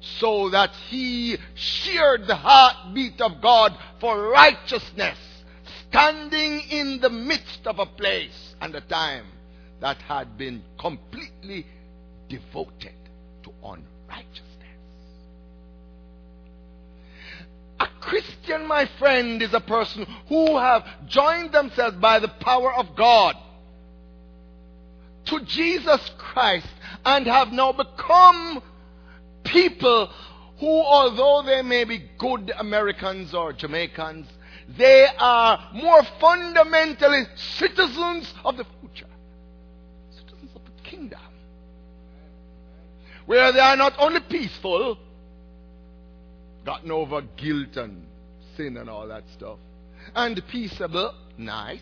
so 0.00 0.48
that 0.50 0.70
he 0.88 1.36
shared 1.54 2.26
the 2.26 2.36
heartbeat 2.36 3.20
of 3.20 3.42
God 3.42 3.76
for 4.00 4.30
righteousness, 4.30 5.18
standing 5.88 6.60
in 6.70 7.00
the 7.00 7.10
midst 7.10 7.66
of 7.66 7.78
a 7.78 7.86
place 7.86 8.54
and 8.60 8.74
a 8.74 8.80
time 8.80 9.26
that 9.80 9.98
had 9.98 10.38
been 10.38 10.62
completely 10.78 11.66
devoted 12.28 12.94
to 13.60 13.66
unrighteousness. 13.66 14.46
A 17.80 17.86
Christian, 18.00 18.66
my 18.66 18.86
friend, 18.98 19.40
is 19.42 19.54
a 19.54 19.60
person 19.60 20.06
who 20.28 20.58
have 20.58 20.84
joined 21.06 21.52
themselves 21.52 21.96
by 21.96 22.18
the 22.18 22.28
power 22.28 22.72
of 22.74 22.94
God 22.96 23.36
to 25.26 25.40
Jesus 25.44 26.10
Christ 26.18 26.66
and 27.04 27.26
have 27.26 27.52
now 27.52 27.72
become 27.72 28.62
people 29.44 30.10
who, 30.58 30.66
although 30.66 31.42
they 31.46 31.62
may 31.62 31.84
be 31.84 32.10
good 32.18 32.52
Americans 32.58 33.34
or 33.34 33.52
Jamaicans, 33.52 34.26
they 34.76 35.06
are 35.18 35.70
more 35.74 36.02
fundamentally 36.20 37.22
citizens 37.56 38.32
of 38.44 38.56
the 38.56 38.66
future, 38.80 39.10
citizens 40.10 40.50
of 40.54 40.62
the 40.64 40.88
kingdom, 40.88 41.20
where 43.30 43.52
they 43.52 43.60
are 43.60 43.76
not 43.76 43.92
only 44.00 44.18
peaceful, 44.28 44.98
gotten 46.66 46.90
over 46.90 47.22
guilt 47.36 47.76
and 47.76 48.04
sin 48.56 48.76
and 48.76 48.90
all 48.90 49.06
that 49.06 49.22
stuff, 49.36 49.56
and 50.16 50.42
peaceable, 50.48 51.14
nice, 51.38 51.78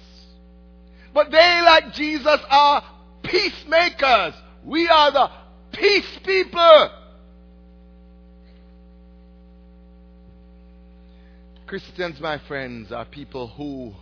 but 1.14 1.30
they, 1.30 1.60
like 1.64 1.94
Jesus, 1.94 2.38
are 2.50 2.84
peacemakers. 3.22 4.34
We 4.62 4.88
are 4.88 5.10
the 5.10 5.30
peace 5.72 6.18
people. 6.22 6.90
Christians, 11.66 12.20
my 12.20 12.36
friends, 12.46 12.92
are 12.92 13.06
people 13.06 13.48
who 13.48 13.94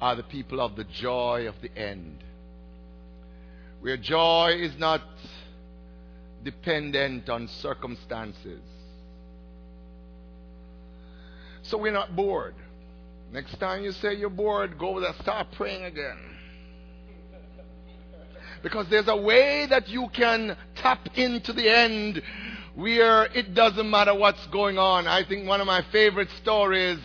are 0.00 0.16
the 0.16 0.22
people 0.22 0.58
of 0.62 0.74
the 0.74 0.84
joy 0.84 1.46
of 1.46 1.56
the 1.60 1.78
end. 1.78 2.24
Where 3.80 3.96
joy 3.96 4.56
is 4.58 4.76
not 4.78 5.02
dependent 6.42 7.28
on 7.28 7.48
circumstances. 7.48 8.62
So 11.62 11.78
we're 11.78 11.92
not 11.92 12.16
bored. 12.16 12.54
Next 13.32 13.58
time 13.60 13.84
you 13.84 13.92
say 13.92 14.14
you're 14.14 14.30
bored, 14.30 14.78
go 14.78 15.00
there, 15.00 15.12
start 15.20 15.48
praying 15.52 15.84
again. 15.84 16.18
Because 18.62 18.88
there's 18.88 19.08
a 19.08 19.16
way 19.16 19.66
that 19.66 19.88
you 19.88 20.08
can 20.12 20.56
tap 20.76 21.16
into 21.16 21.52
the 21.52 21.68
end 21.68 22.22
where 22.74 23.24
it 23.26 23.54
doesn't 23.54 23.88
matter 23.88 24.14
what's 24.14 24.44
going 24.46 24.78
on. 24.78 25.06
I 25.06 25.24
think 25.24 25.46
one 25.46 25.60
of 25.60 25.66
my 25.66 25.82
favorite 25.92 26.30
stories 26.40 26.98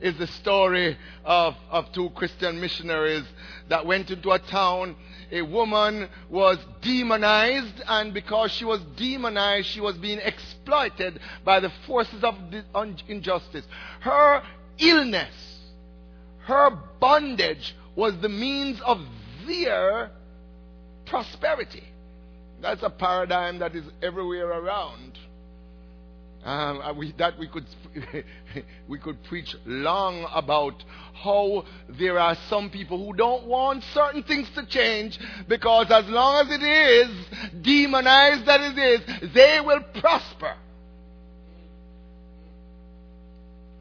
is 0.00 0.16
the 0.18 0.26
story 0.26 0.96
of, 1.24 1.54
of 1.70 1.90
two 1.92 2.10
Christian 2.10 2.60
missionaries 2.60 3.24
that 3.68 3.86
went 3.86 4.10
into 4.10 4.30
a 4.30 4.38
town. 4.38 4.96
A 5.32 5.42
woman 5.42 6.08
was 6.28 6.58
demonized, 6.80 7.82
and 7.86 8.12
because 8.12 8.50
she 8.50 8.64
was 8.64 8.80
demonized, 8.96 9.68
she 9.68 9.80
was 9.80 9.96
being 9.96 10.18
exploited 10.18 11.20
by 11.44 11.60
the 11.60 11.70
forces 11.86 12.24
of 12.24 12.36
injustice. 13.08 13.64
Her 14.00 14.42
illness, 14.78 15.58
her 16.46 16.70
bondage 16.98 17.76
was 17.94 18.18
the 18.20 18.28
means 18.28 18.80
of 18.80 19.00
their 19.46 20.10
prosperity. 21.06 21.84
That's 22.60 22.82
a 22.82 22.90
paradigm 22.90 23.58
that 23.60 23.74
is 23.74 23.84
everywhere 24.02 24.48
around. 24.48 25.18
Um, 26.42 26.80
uh, 26.80 26.94
we, 26.94 27.12
that 27.18 27.38
we 27.38 27.48
could 27.48 27.66
we 28.88 28.98
could 28.98 29.22
preach 29.24 29.54
long 29.66 30.26
about 30.32 30.82
how 31.12 31.66
there 31.98 32.18
are 32.18 32.34
some 32.48 32.70
people 32.70 33.04
who 33.04 33.12
don't 33.12 33.46
want 33.46 33.84
certain 33.92 34.22
things 34.22 34.48
to 34.54 34.64
change 34.64 35.18
because 35.48 35.90
as 35.90 36.06
long 36.08 36.46
as 36.46 36.50
it 36.50 36.62
is 36.62 37.60
demonized 37.60 38.46
that 38.46 38.60
it 38.62 38.78
is, 38.78 39.32
they 39.34 39.60
will 39.60 39.82
prosper. 40.00 40.54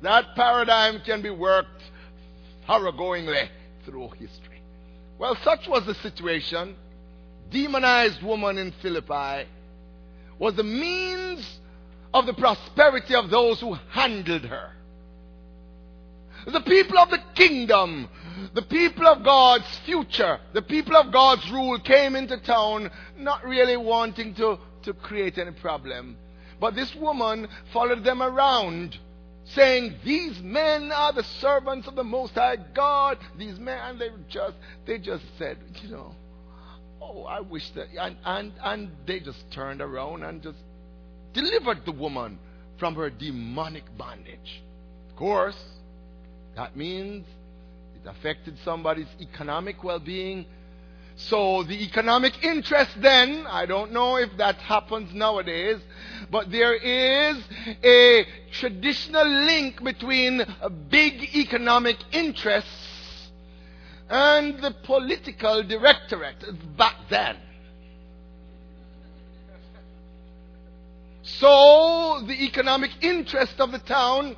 That 0.02 0.36
paradigm 0.36 1.02
can 1.06 1.22
be 1.22 1.30
worked 1.30 1.82
thoroughgoingly 2.68 3.48
through 3.86 4.10
history. 4.10 4.62
Well, 5.18 5.38
such 5.44 5.68
was 5.68 5.86
the 5.86 5.96
situation 5.96 6.76
demonized 7.52 8.22
woman 8.22 8.58
in 8.58 8.72
Philippi 8.82 9.48
was 10.38 10.56
the 10.56 10.64
means 10.64 11.59
of 12.14 12.26
the 12.26 12.34
prosperity 12.34 13.16
of 13.16 13.30
those 13.30 13.60
who 13.60 13.74
handled 13.92 14.44
her. 14.46 14.72
The 16.46 16.62
people 16.62 16.98
of 16.98 17.10
the 17.10 17.22
kingdom, 17.36 18.10
the 18.54 18.62
people 18.62 19.06
of 19.08 19.24
God's 19.24 19.68
future, 19.86 20.40
the 20.54 20.62
people 20.62 20.96
of 20.96 21.12
God's 21.12 21.50
rule 21.52 21.80
came 21.80 22.16
into 22.16 22.38
town 22.38 22.90
not 23.18 23.46
really 23.46 23.78
wanting 23.78 24.34
to, 24.36 24.58
to 24.84 24.94
create 24.94 25.38
any 25.38 25.52
problem. 25.52 26.18
But 26.60 26.76
this 26.76 26.94
woman 26.96 27.48
followed 27.72 28.04
them 28.04 28.22
around 28.22 28.98
saying, 29.46 29.96
These 30.04 30.42
men 30.42 30.92
are 30.92 31.14
the 31.14 31.24
servants 31.24 31.88
of 31.88 31.96
the 31.96 32.04
Most 32.04 32.34
High 32.34 32.58
God. 32.74 33.18
These 33.38 33.60
men, 33.60 33.78
and 33.84 34.00
they 34.00 34.10
just, 34.30 34.56
they 34.86 34.98
just 34.98 35.24
said, 35.38 35.58
you 35.82 35.90
know, 35.90 36.16
Oh, 37.02 37.24
I 37.24 37.40
wish 37.40 37.70
that. 37.72 37.88
And, 38.00 38.18
and, 38.26 38.54
and 38.64 38.92
they 39.06 39.20
just 39.20 39.52
turned 39.52 39.82
around 39.82 40.24
and 40.24 40.44
just 40.44 40.58
delivered 41.34 41.86
the 41.86 41.92
woman 41.92 42.40
from 42.78 42.96
her 42.96 43.10
demonic 43.10 43.84
bondage. 43.98 44.62
Of 45.10 45.16
course, 45.16 45.62
that 46.56 46.76
means 46.76 47.26
it 47.96 48.08
affected 48.08 48.58
somebody's 48.64 49.08
economic 49.20 49.84
well 49.84 50.00
being. 50.00 50.46
So 51.16 51.64
the 51.64 51.84
economic 51.84 52.46
interest 52.46 52.92
then, 53.02 53.46
I 53.46 53.66
don't 53.66 53.92
know 53.92 54.16
if 54.16 54.30
that 54.38 54.56
happens 54.56 55.14
nowadays, 55.14 55.80
but 56.32 56.50
there 56.50 56.74
is 56.76 57.44
a 57.84 58.26
traditional 58.54 59.28
link 59.28 59.84
between 59.84 60.46
big 60.90 61.36
economic 61.36 61.98
interests 62.14 63.30
and 64.10 64.62
the 64.62 64.72
political 64.84 65.62
directorate 65.64 66.78
back 66.78 66.96
then. 67.10 67.36
So 71.38 72.24
the 72.26 72.46
economic 72.46 72.92
interest 73.02 73.60
of 73.60 73.72
the 73.72 73.80
town 73.80 74.36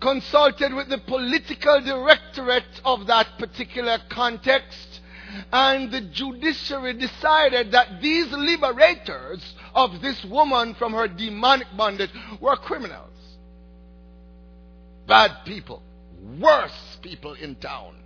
consulted 0.00 0.72
with 0.74 0.88
the 0.88 0.98
political 0.98 1.80
directorate 1.80 2.80
of 2.84 3.06
that 3.06 3.26
particular 3.38 3.98
context 4.10 5.00
and 5.52 5.90
the 5.90 6.00
judiciary 6.00 6.94
decided 6.94 7.72
that 7.72 8.00
these 8.00 8.30
liberators 8.30 9.54
of 9.74 10.00
this 10.00 10.24
woman 10.24 10.74
from 10.74 10.92
her 10.92 11.08
demonic 11.08 11.68
bondage 11.76 12.10
were 12.40 12.56
criminals. 12.56 13.10
Bad 15.06 15.44
people. 15.44 15.82
Worse 16.38 16.98
people 17.02 17.34
in 17.34 17.56
town. 17.56 17.96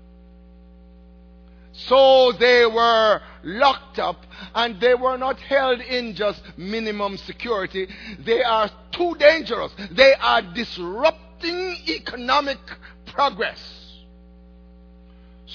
So 1.72 2.32
they 2.32 2.66
were 2.66 3.20
locked 3.42 3.98
up 3.98 4.24
and 4.54 4.80
they 4.80 4.94
were 4.94 5.16
not 5.16 5.38
held 5.40 5.80
in 5.80 6.14
just 6.14 6.42
minimum 6.56 7.16
security. 7.16 7.88
They 8.24 8.42
are 8.42 8.70
too 8.92 9.14
dangerous. 9.18 9.72
They 9.90 10.14
are 10.14 10.42
disrupting 10.42 11.76
economic 11.88 12.58
progress. 13.06 13.60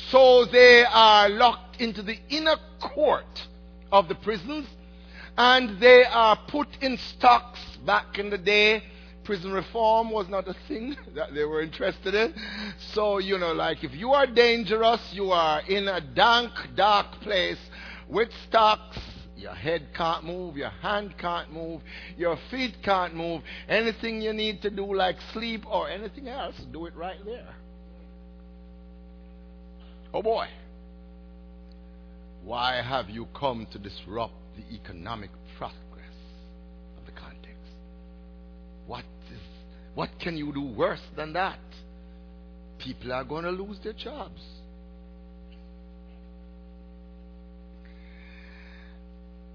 So 0.09 0.45
they 0.45 0.85
are 0.85 1.29
locked 1.29 1.81
into 1.81 2.01
the 2.01 2.17
inner 2.29 2.55
court 2.79 3.47
of 3.91 4.07
the 4.07 4.15
prisons 4.15 4.67
and 5.37 5.79
they 5.79 6.03
are 6.03 6.37
put 6.47 6.67
in 6.81 6.97
stocks 6.97 7.59
back 7.85 8.17
in 8.19 8.29
the 8.29 8.37
day 8.37 8.83
prison 9.23 9.51
reform 9.53 10.11
was 10.11 10.27
not 10.27 10.47
a 10.47 10.55
thing 10.67 10.95
that 11.15 11.33
they 11.33 11.43
were 11.43 11.61
interested 11.61 12.13
in. 12.13 12.33
So, 12.93 13.17
you 13.17 13.37
know, 13.37 13.53
like 13.53 13.83
if 13.83 13.93
you 13.93 14.11
are 14.11 14.27
dangerous, 14.27 15.01
you 15.13 15.31
are 15.31 15.61
in 15.61 15.87
a 15.87 16.01
dank, 16.01 16.51
dark 16.75 17.11
place 17.21 17.59
with 18.09 18.29
stocks, 18.47 18.99
your 19.35 19.53
head 19.53 19.87
can't 19.95 20.23
move, 20.23 20.55
your 20.55 20.69
hand 20.69 21.15
can't 21.17 21.51
move, 21.51 21.81
your 22.17 22.37
feet 22.49 22.75
can't 22.83 23.15
move. 23.15 23.41
Anything 23.67 24.21
you 24.21 24.33
need 24.33 24.61
to 24.61 24.69
do, 24.69 24.93
like 24.93 25.17
sleep 25.33 25.65
or 25.69 25.89
anything 25.89 26.27
else, 26.27 26.55
do 26.71 26.85
it 26.85 26.95
right 26.95 27.23
there. 27.25 27.55
Oh 30.13 30.21
boy. 30.21 30.47
Why 32.43 32.81
have 32.81 33.09
you 33.09 33.27
come 33.37 33.67
to 33.71 33.79
disrupt 33.79 34.33
the 34.55 34.75
economic 34.75 35.31
progress 35.57 35.73
of 36.97 37.05
the 37.05 37.11
context? 37.13 37.71
What 38.85 39.05
what 39.95 40.09
can 40.19 40.37
you 40.37 40.51
do 40.51 40.61
worse 40.61 41.01
than 41.15 41.33
that? 41.33 41.59
People 42.79 43.13
are 43.13 43.23
going 43.23 43.43
to 43.43 43.51
lose 43.51 43.77
their 43.83 43.93
jobs. 43.93 44.41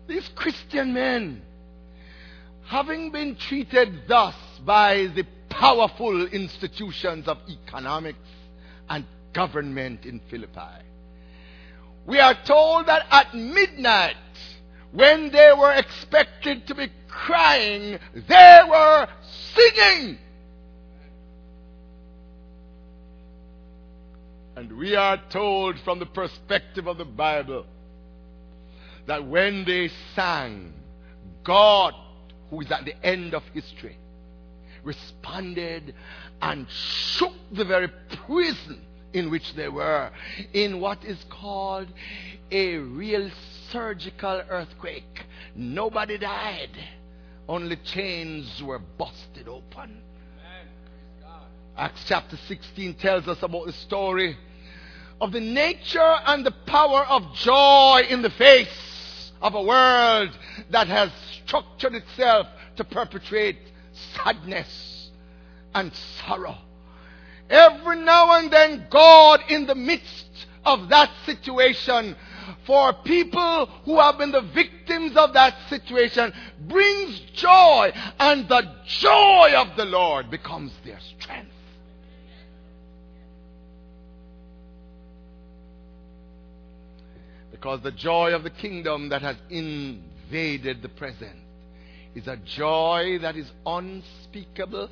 These 0.09 0.29
Christian 0.35 0.95
men, 0.95 1.43
having 2.65 3.13
been 3.13 3.37
treated 3.37 4.09
thus 4.09 4.35
by 4.65 5.09
the 5.15 5.27
powerful 5.51 6.27
institutions 6.29 7.29
of 7.29 7.37
economics 7.47 8.19
and 8.89 9.05
government 9.35 10.07
in 10.07 10.21
Philippi, 10.31 10.87
we 12.07 12.19
are 12.21 12.35
told 12.47 12.87
that 12.87 13.05
at 13.11 13.35
midnight, 13.35 14.17
when 14.93 15.31
they 15.31 15.53
were 15.53 15.73
expected 15.75 16.67
to 16.69 16.75
be 16.75 16.89
crying, 17.07 17.99
they 18.15 18.61
were 18.67 19.09
singing. 19.55 20.17
And 24.57 24.73
we 24.79 24.97
are 24.97 25.21
told 25.29 25.79
from 25.81 25.99
the 25.99 26.07
perspective 26.07 26.87
of 26.87 26.97
the 26.97 27.05
Bible 27.05 27.67
that 29.09 29.27
when 29.27 29.65
they 29.65 29.91
sang, 30.15 30.73
God, 31.43 31.95
who 32.51 32.61
is 32.61 32.71
at 32.71 32.85
the 32.85 32.95
end 33.05 33.35
of 33.35 33.43
history, 33.55 33.97
responded 34.85 35.95
and 36.43 36.67
shook 36.71 37.33
the 37.51 37.65
very 37.65 37.89
prison 38.27 38.83
in 39.15 39.31
which 39.31 39.55
they 39.55 39.69
were 39.69 40.11
in 40.53 40.79
what 40.79 41.03
is 41.05 41.25
called 41.31 41.89
a 42.51 42.77
real 42.77 43.31
surgical 43.71 44.43
earthquake. 44.51 45.25
Nobody 45.57 46.19
died, 46.19 46.77
only 47.49 47.77
chains 47.77 48.63
were 48.63 48.79
busted 48.79 49.49
open. 49.49 50.03
Acts 51.79 52.05
chapter 52.07 52.37
16 52.37 52.95
tells 52.95 53.27
us 53.27 53.43
about 53.43 53.67
the 53.67 53.73
story 53.73 54.37
of 55.21 55.33
the 55.33 55.41
nature 55.41 56.17
and 56.27 56.45
the 56.45 56.55
power 56.67 57.05
of 57.07 57.35
joy 57.35 58.03
in 58.09 58.21
the 58.21 58.31
face 58.31 58.69
of 59.41 59.55
a 59.55 59.63
world 59.63 60.31
that 60.71 60.89
has 60.89 61.11
structured 61.45 61.95
itself 61.95 62.47
to 62.77 62.85
perpetrate 62.85 63.59
sadness 64.15 65.11
and 65.75 65.93
sorrow. 65.95 66.57
Every 67.51 67.97
now 68.01 68.39
and 68.39 68.51
then, 68.53 68.87
God, 68.91 69.41
in 69.49 69.67
the 69.67 69.75
midst 69.75 70.27
of 70.65 70.89
that 70.91 71.11
situation, 71.25 72.15
for 72.67 72.93
people 73.05 73.67
who 73.85 73.99
have 73.99 74.19
been 74.19 74.33
the 74.33 74.43
victims 74.43 75.17
of 75.17 75.33
that 75.35 75.55
situation, 75.69 76.33
brings 76.67 77.19
joy, 77.35 77.93
and 78.19 78.49
the 78.49 78.63
joy 78.87 79.53
of 79.57 79.77
the 79.77 79.85
Lord 79.85 80.31
becomes 80.31 80.73
their 80.85 81.01
strength. 81.01 81.53
Because 87.59 87.83
the 87.83 87.91
joy 87.91 88.35
of 88.35 88.45
the 88.45 88.51
kingdom 88.51 89.09
that 89.09 89.21
has 89.23 89.35
invaded 89.51 90.81
the 90.81 90.89
present 90.89 91.37
is 92.15 92.29
a 92.29 92.37
joy 92.37 93.19
that 93.21 93.35
is 93.35 93.51
unspeakable, 93.67 94.89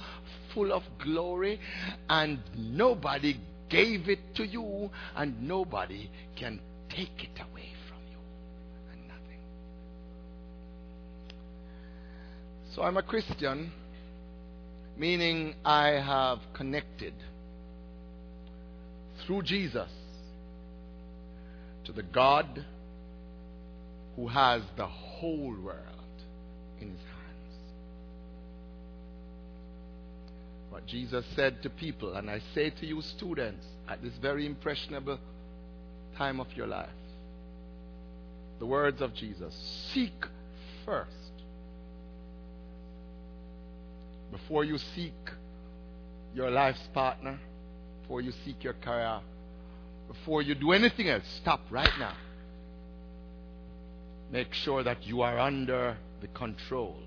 full 0.53 0.73
of 0.73 0.83
glory, 1.03 1.61
and 2.09 2.41
nobody 2.57 3.37
gave 3.69 4.09
it 4.09 4.19
to 4.35 4.45
you, 4.45 4.91
and 5.15 5.47
nobody 5.47 6.11
can 6.37 6.59
take 6.89 7.23
it 7.23 7.41
away 7.41 7.71
from 7.89 8.01
you. 8.11 8.19
And 8.93 9.07
nothing. 9.07 9.41
So 12.75 12.83
I'm 12.83 12.97
a 12.97 13.03
Christian, 13.03 13.71
meaning 14.99 15.55
I 15.65 15.91
have 15.91 16.41
connected 16.53 17.15
through 19.25 19.43
Jesus 19.43 19.89
to 21.87 21.93
the 21.93 22.03
God 22.03 22.65
who 24.17 24.29
has 24.29 24.63
the 24.77 24.87
whole 24.87 25.55
world 25.63 25.81
in 26.81 26.91
his 26.91 26.99
hands. 26.99 27.57
What 30.71 30.87
Jesus 30.87 31.25
said 31.35 31.63
to 31.63 31.71
people, 31.71 32.15
and 32.17 32.29
I 32.29 32.41
say 32.55 32.71
to 32.71 32.87
you, 32.87 33.01
students, 33.03 33.65
at 33.89 34.03
this 34.03 34.15
very 34.21 34.47
impressionable 34.47 35.19
time 36.19 36.41
of 36.41 36.49
your 36.57 36.67
life, 36.67 36.89
the 38.59 38.67
words 38.67 39.01
of 39.01 39.15
Jesus 39.15 39.55
seek 39.93 40.25
first. 40.85 41.11
Before 44.33 44.65
you 44.65 44.79
seek 44.95 45.15
your 46.35 46.51
life's 46.51 46.89
partner, 46.93 47.39
before 48.03 48.23
you 48.23 48.33
seek 48.45 48.65
your 48.65 48.75
career, 48.75 49.21
before 50.09 50.43
you 50.43 50.55
do 50.55 50.73
anything 50.73 51.09
else, 51.09 51.25
stop 51.43 51.61
right 51.71 51.93
now. 51.99 52.17
Make 54.31 54.53
sure 54.53 54.83
that 54.83 55.07
you 55.07 55.23
are 55.23 55.39
under 55.39 55.97
the 56.21 56.29
control 56.29 56.99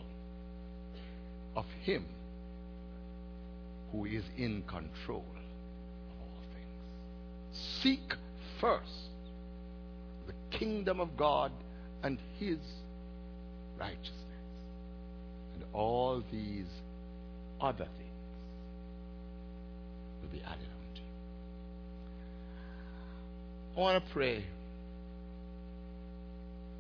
of 1.56 1.66
Him 1.84 2.06
who 3.92 4.06
is 4.06 4.24
in 4.38 4.64
control 4.64 5.26
of 5.28 6.22
all 6.22 6.44
things. 6.54 7.80
Seek 7.82 8.14
first 8.62 9.10
the 10.28 10.58
kingdom 10.58 11.00
of 11.00 11.18
God 11.18 11.52
and 12.04 12.20
His 12.38 12.60
righteousness. 13.80 14.14
And 15.56 15.64
all 15.74 16.24
these 16.32 16.68
other 17.60 17.88
things 17.98 18.10
will 20.22 20.30
be 20.30 20.42
added 20.44 20.68
I 23.76 23.80
want 23.80 24.04
to 24.04 24.14
pray. 24.14 24.46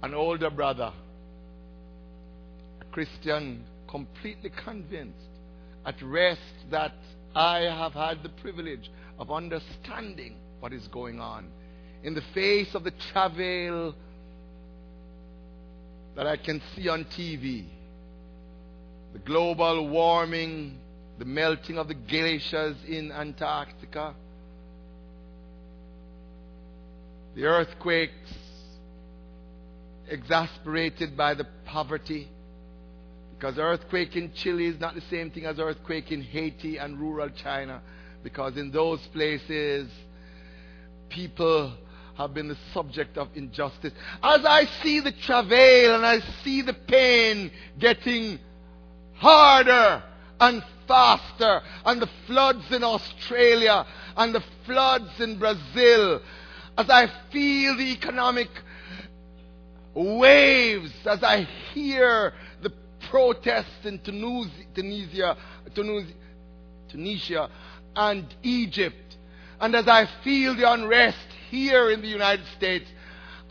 An 0.01 0.13
older 0.13 0.49
brother, 0.49 0.91
a 2.81 2.85
Christian, 2.91 3.63
completely 3.89 4.51
convinced, 4.63 5.17
at 5.85 5.95
rest 6.01 6.41
that 6.71 6.93
I 7.35 7.59
have 7.59 7.93
had 7.93 8.23
the 8.23 8.29
privilege 8.29 8.89
of 9.17 9.31
understanding 9.31 10.35
what 10.59 10.73
is 10.73 10.87
going 10.87 11.19
on 11.19 11.47
in 12.03 12.13
the 12.13 12.23
face 12.33 12.73
of 12.73 12.83
the 12.83 12.93
travail 13.11 13.93
that 16.15 16.27
I 16.27 16.37
can 16.37 16.61
see 16.75 16.87
on 16.87 17.05
TV, 17.17 17.65
the 19.13 19.19
global 19.19 19.87
warming, 19.89 20.77
the 21.17 21.25
melting 21.25 21.77
of 21.77 21.87
the 21.87 21.93
glaciers 21.93 22.77
in 22.87 23.11
Antarctica 23.11 24.15
the 27.35 27.45
earthquakes, 27.45 28.33
exasperated 30.07 31.15
by 31.15 31.33
the 31.33 31.45
poverty. 31.65 32.29
Because 33.37 33.57
earthquake 33.57 34.15
in 34.15 34.33
Chile 34.33 34.65
is 34.65 34.79
not 34.79 34.95
the 34.95 35.01
same 35.09 35.31
thing 35.31 35.45
as 35.45 35.59
earthquake 35.59 36.11
in 36.11 36.21
Haiti 36.21 36.77
and 36.77 36.99
rural 36.99 37.29
China. 37.29 37.81
Because 38.23 38.57
in 38.57 38.71
those 38.71 38.99
places, 39.13 39.89
people 41.09 41.73
have 42.17 42.33
been 42.33 42.49
the 42.49 42.57
subject 42.73 43.17
of 43.17 43.29
injustice. 43.35 43.93
As 44.21 44.43
I 44.43 44.65
see 44.83 44.99
the 44.99 45.13
travail 45.13 45.95
and 45.95 46.05
I 46.05 46.19
see 46.43 46.61
the 46.61 46.73
pain 46.73 47.49
getting 47.79 48.39
harder 49.15 50.03
and 50.41 50.63
faster, 50.87 51.61
and 51.85 52.01
the 52.01 52.09
floods 52.25 52.71
in 52.71 52.83
Australia 52.83 53.85
and 54.17 54.33
the 54.33 54.43
floods 54.65 55.19
in 55.19 55.37
Brazil 55.37 56.21
as 56.79 56.89
I 56.89 57.07
feel 57.29 57.75
the 57.75 57.91
economic 57.91 58.47
waves, 59.93 60.93
as 61.05 61.21
I 61.21 61.41
hear 61.73 62.31
the 62.63 62.71
protests 63.09 63.83
in 63.85 63.99
Tunisia, 63.99 65.35
Tunisia, 66.89 67.49
and 67.97 68.33
Egypt, 68.43 69.17
and 69.59 69.75
as 69.75 69.89
I 69.89 70.07
feel 70.23 70.55
the 70.55 70.71
unrest 70.71 71.17
here 71.49 71.91
in 71.91 72.01
the 72.01 72.07
United 72.07 72.45
States, 72.55 72.85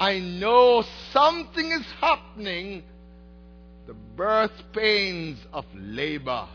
I 0.00 0.20
know 0.20 0.82
something 1.12 1.70
is 1.70 1.84
happening. 2.00 2.82
The 3.86 3.94
birth 4.16 4.52
pains 4.72 5.38
of 5.52 5.66
labor. 5.74 6.48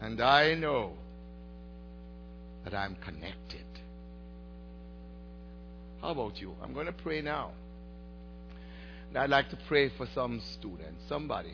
And 0.00 0.20
I 0.20 0.54
know 0.54 0.94
that 2.64 2.74
I'm 2.74 2.96
connected. 2.96 3.65
How 6.06 6.12
about 6.12 6.40
you? 6.40 6.54
I'm 6.62 6.72
going 6.72 6.86
to 6.86 6.92
pray 6.92 7.20
now. 7.20 7.50
And 9.08 9.18
I'd 9.18 9.28
like 9.28 9.50
to 9.50 9.58
pray 9.66 9.90
for 9.98 10.06
some 10.14 10.40
student, 10.56 10.94
somebody. 11.08 11.52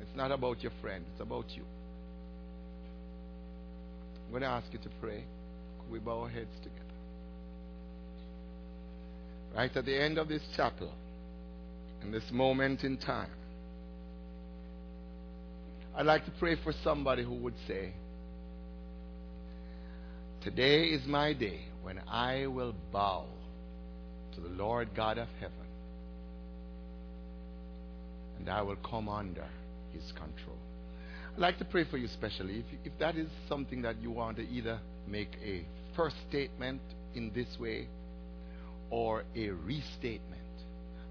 It's 0.00 0.16
not 0.16 0.32
about 0.32 0.62
your 0.62 0.72
friend, 0.80 1.04
it's 1.12 1.20
about 1.20 1.44
you. 1.50 1.62
I'm 4.24 4.30
going 4.30 4.40
to 4.40 4.48
ask 4.48 4.72
you 4.72 4.78
to 4.78 4.88
pray. 4.98 5.22
Could 5.78 5.92
we 5.92 5.98
bow 5.98 6.22
our 6.22 6.28
heads 6.30 6.56
together? 6.62 6.80
Right 9.54 9.76
at 9.76 9.84
the 9.84 10.02
end 10.02 10.16
of 10.16 10.28
this 10.28 10.40
chapel, 10.56 10.90
in 12.00 12.10
this 12.10 12.24
moment 12.32 12.82
in 12.82 12.96
time, 12.96 13.28
I'd 15.94 16.06
like 16.06 16.24
to 16.24 16.32
pray 16.38 16.56
for 16.64 16.72
somebody 16.82 17.24
who 17.24 17.34
would 17.34 17.58
say, 17.68 17.92
Today 20.40 20.84
is 20.84 21.06
my 21.06 21.34
day 21.34 21.60
when 21.82 21.98
I 22.08 22.46
will 22.46 22.74
bow 22.90 23.26
to 24.36 24.42
the 24.42 24.48
Lord 24.50 24.88
God 24.94 25.18
of 25.18 25.28
heaven, 25.40 25.66
and 28.38 28.48
I 28.48 28.62
will 28.62 28.76
come 28.76 29.08
under 29.08 29.46
his 29.92 30.04
control. 30.12 30.58
I'd 31.34 31.40
like 31.40 31.58
to 31.58 31.64
pray 31.64 31.84
for 31.84 31.96
you 31.96 32.06
specially. 32.08 32.58
If, 32.58 32.92
if 32.92 32.98
that 32.98 33.16
is 33.16 33.28
something 33.48 33.82
that 33.82 33.96
you 34.00 34.10
want 34.10 34.36
to 34.36 34.42
either 34.42 34.78
make 35.08 35.30
a 35.44 35.64
first 35.96 36.16
statement 36.28 36.82
in 37.14 37.32
this 37.34 37.48
way 37.58 37.88
or 38.90 39.24
a 39.34 39.48
restatement, 39.48 40.40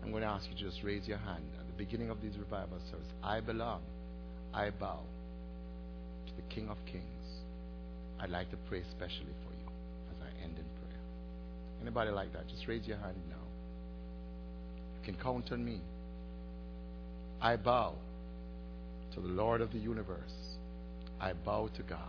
I'm 0.03 0.11
going 0.11 0.21
to 0.21 0.29
ask 0.29 0.47
you 0.49 0.55
to 0.57 0.63
just 0.63 0.83
raise 0.83 1.07
your 1.07 1.17
hand 1.17 1.45
at 1.59 1.65
the 1.65 1.83
beginning 1.83 2.11
of 2.11 2.21
these 2.21 2.37
revival 2.37 2.77
service. 2.91 3.07
I 3.23 3.39
belong, 3.39 3.81
I 4.53 4.69
bow 4.69 4.99
to 6.27 6.35
the 6.35 6.53
King 6.53 6.69
of 6.69 6.77
Kings. 6.85 7.03
I'd 8.19 8.29
like 8.29 8.51
to 8.51 8.57
pray 8.69 8.81
especially 8.81 9.33
for 9.43 9.51
you 9.51 9.64
Anybody 11.85 12.09
like 12.09 12.33
that? 12.33 12.47
Just 12.47 12.67
raise 12.67 12.87
your 12.87 12.97
hand 12.97 13.15
now. 13.29 13.35
You 14.97 15.13
can 15.13 15.21
count 15.21 15.51
on 15.51 15.63
me. 15.63 15.81
I 17.39 17.57
bow 17.57 17.93
to 19.13 19.21
the 19.21 19.27
Lord 19.27 19.61
of 19.61 19.71
the 19.71 19.77
universe, 19.77 20.33
I 21.21 21.33
bow 21.33 21.69
to 21.77 21.83
God. 21.83 21.99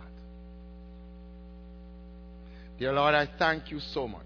Dear 2.79 2.93
Lord, 2.93 3.13
I 3.13 3.29
thank 3.37 3.69
you 3.69 3.79
so 3.93 4.07
much 4.07 4.23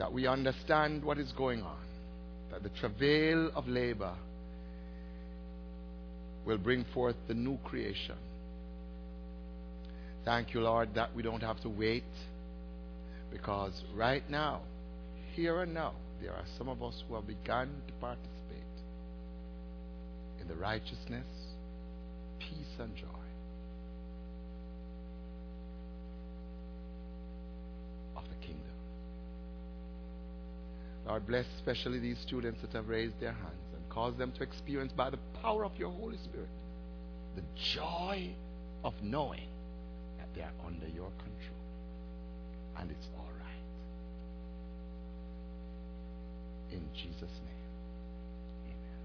that 0.00 0.12
we 0.12 0.26
understand 0.26 1.04
what 1.04 1.16
is 1.18 1.30
going 1.30 1.62
on, 1.62 1.84
that 2.50 2.64
the 2.64 2.70
travail 2.80 3.52
of 3.54 3.68
labor 3.68 4.14
will 6.44 6.58
bring 6.58 6.84
forth 6.92 7.14
the 7.28 7.34
new 7.34 7.58
creation. 7.58 8.16
Thank 10.24 10.52
you, 10.52 10.62
Lord, 10.62 10.96
that 10.96 11.14
we 11.14 11.22
don't 11.22 11.42
have 11.42 11.60
to 11.60 11.68
wait 11.68 12.02
because 13.30 13.84
right 13.94 14.28
now, 14.30 14.60
here 15.34 15.62
and 15.62 15.74
now, 15.74 15.94
there 16.22 16.32
are 16.32 16.44
some 16.56 16.68
of 16.68 16.82
us 16.82 17.02
who 17.06 17.14
have 17.14 17.26
begun 17.26 17.82
to 17.86 17.92
participate 17.94 18.36
in 20.40 20.48
the 20.48 20.54
righteousness, 20.54 21.26
peace, 22.38 22.78
and 22.78 22.94
joy. 22.96 23.06
of 28.16 28.24
the 28.30 28.46
kingdom. 28.46 28.62
Lord, 31.06 31.26
bless 31.26 31.44
especially 31.56 31.98
these 31.98 32.18
students 32.18 32.62
that 32.62 32.72
have 32.72 32.88
raised 32.88 33.20
their 33.20 33.32
hands 33.32 33.74
and 33.74 33.88
cause 33.90 34.16
them 34.16 34.32
to 34.32 34.42
experience 34.42 34.92
by 34.92 35.10
the 35.10 35.18
power 35.42 35.64
of 35.66 35.76
your 35.76 35.90
Holy 35.90 36.16
Spirit 36.16 36.48
the 37.36 37.42
joy 37.74 38.30
of 38.82 38.94
knowing 39.02 39.48
that 40.18 40.28
they 40.34 40.40
are 40.40 40.52
under 40.66 40.88
your 40.88 41.10
control 41.18 41.55
and 42.80 42.90
it's 42.90 43.06
all 43.16 43.30
right. 43.40 43.64
In 46.72 46.82
Jesus' 46.94 47.20
name. 47.20 47.64
Amen. 48.68 49.00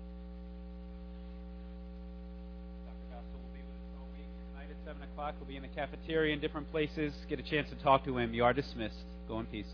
Dr. 2.86 3.08
Gospel 3.16 3.40
will 3.40 3.54
be 3.54 3.64
with 3.64 3.80
us 3.80 3.92
all 4.00 4.08
week. 4.18 4.28
Tonight 4.52 4.70
at 4.72 4.80
7 4.86 5.02
o'clock, 5.12 5.36
we'll 5.40 5.48
be 5.48 5.56
in 5.58 5.64
the 5.64 5.70
cafeteria 5.70 6.34
in 6.34 6.40
different 6.40 6.70
places. 6.72 7.14
Get 7.30 7.40
a 7.40 7.44
chance 7.44 7.70
to 7.70 7.76
talk 7.84 8.04
to 8.06 8.18
him. 8.18 8.34
You 8.34 8.44
are 8.44 8.54
dismissed. 8.54 9.06
Go 9.28 9.40
in 9.40 9.46
peace. 9.46 9.72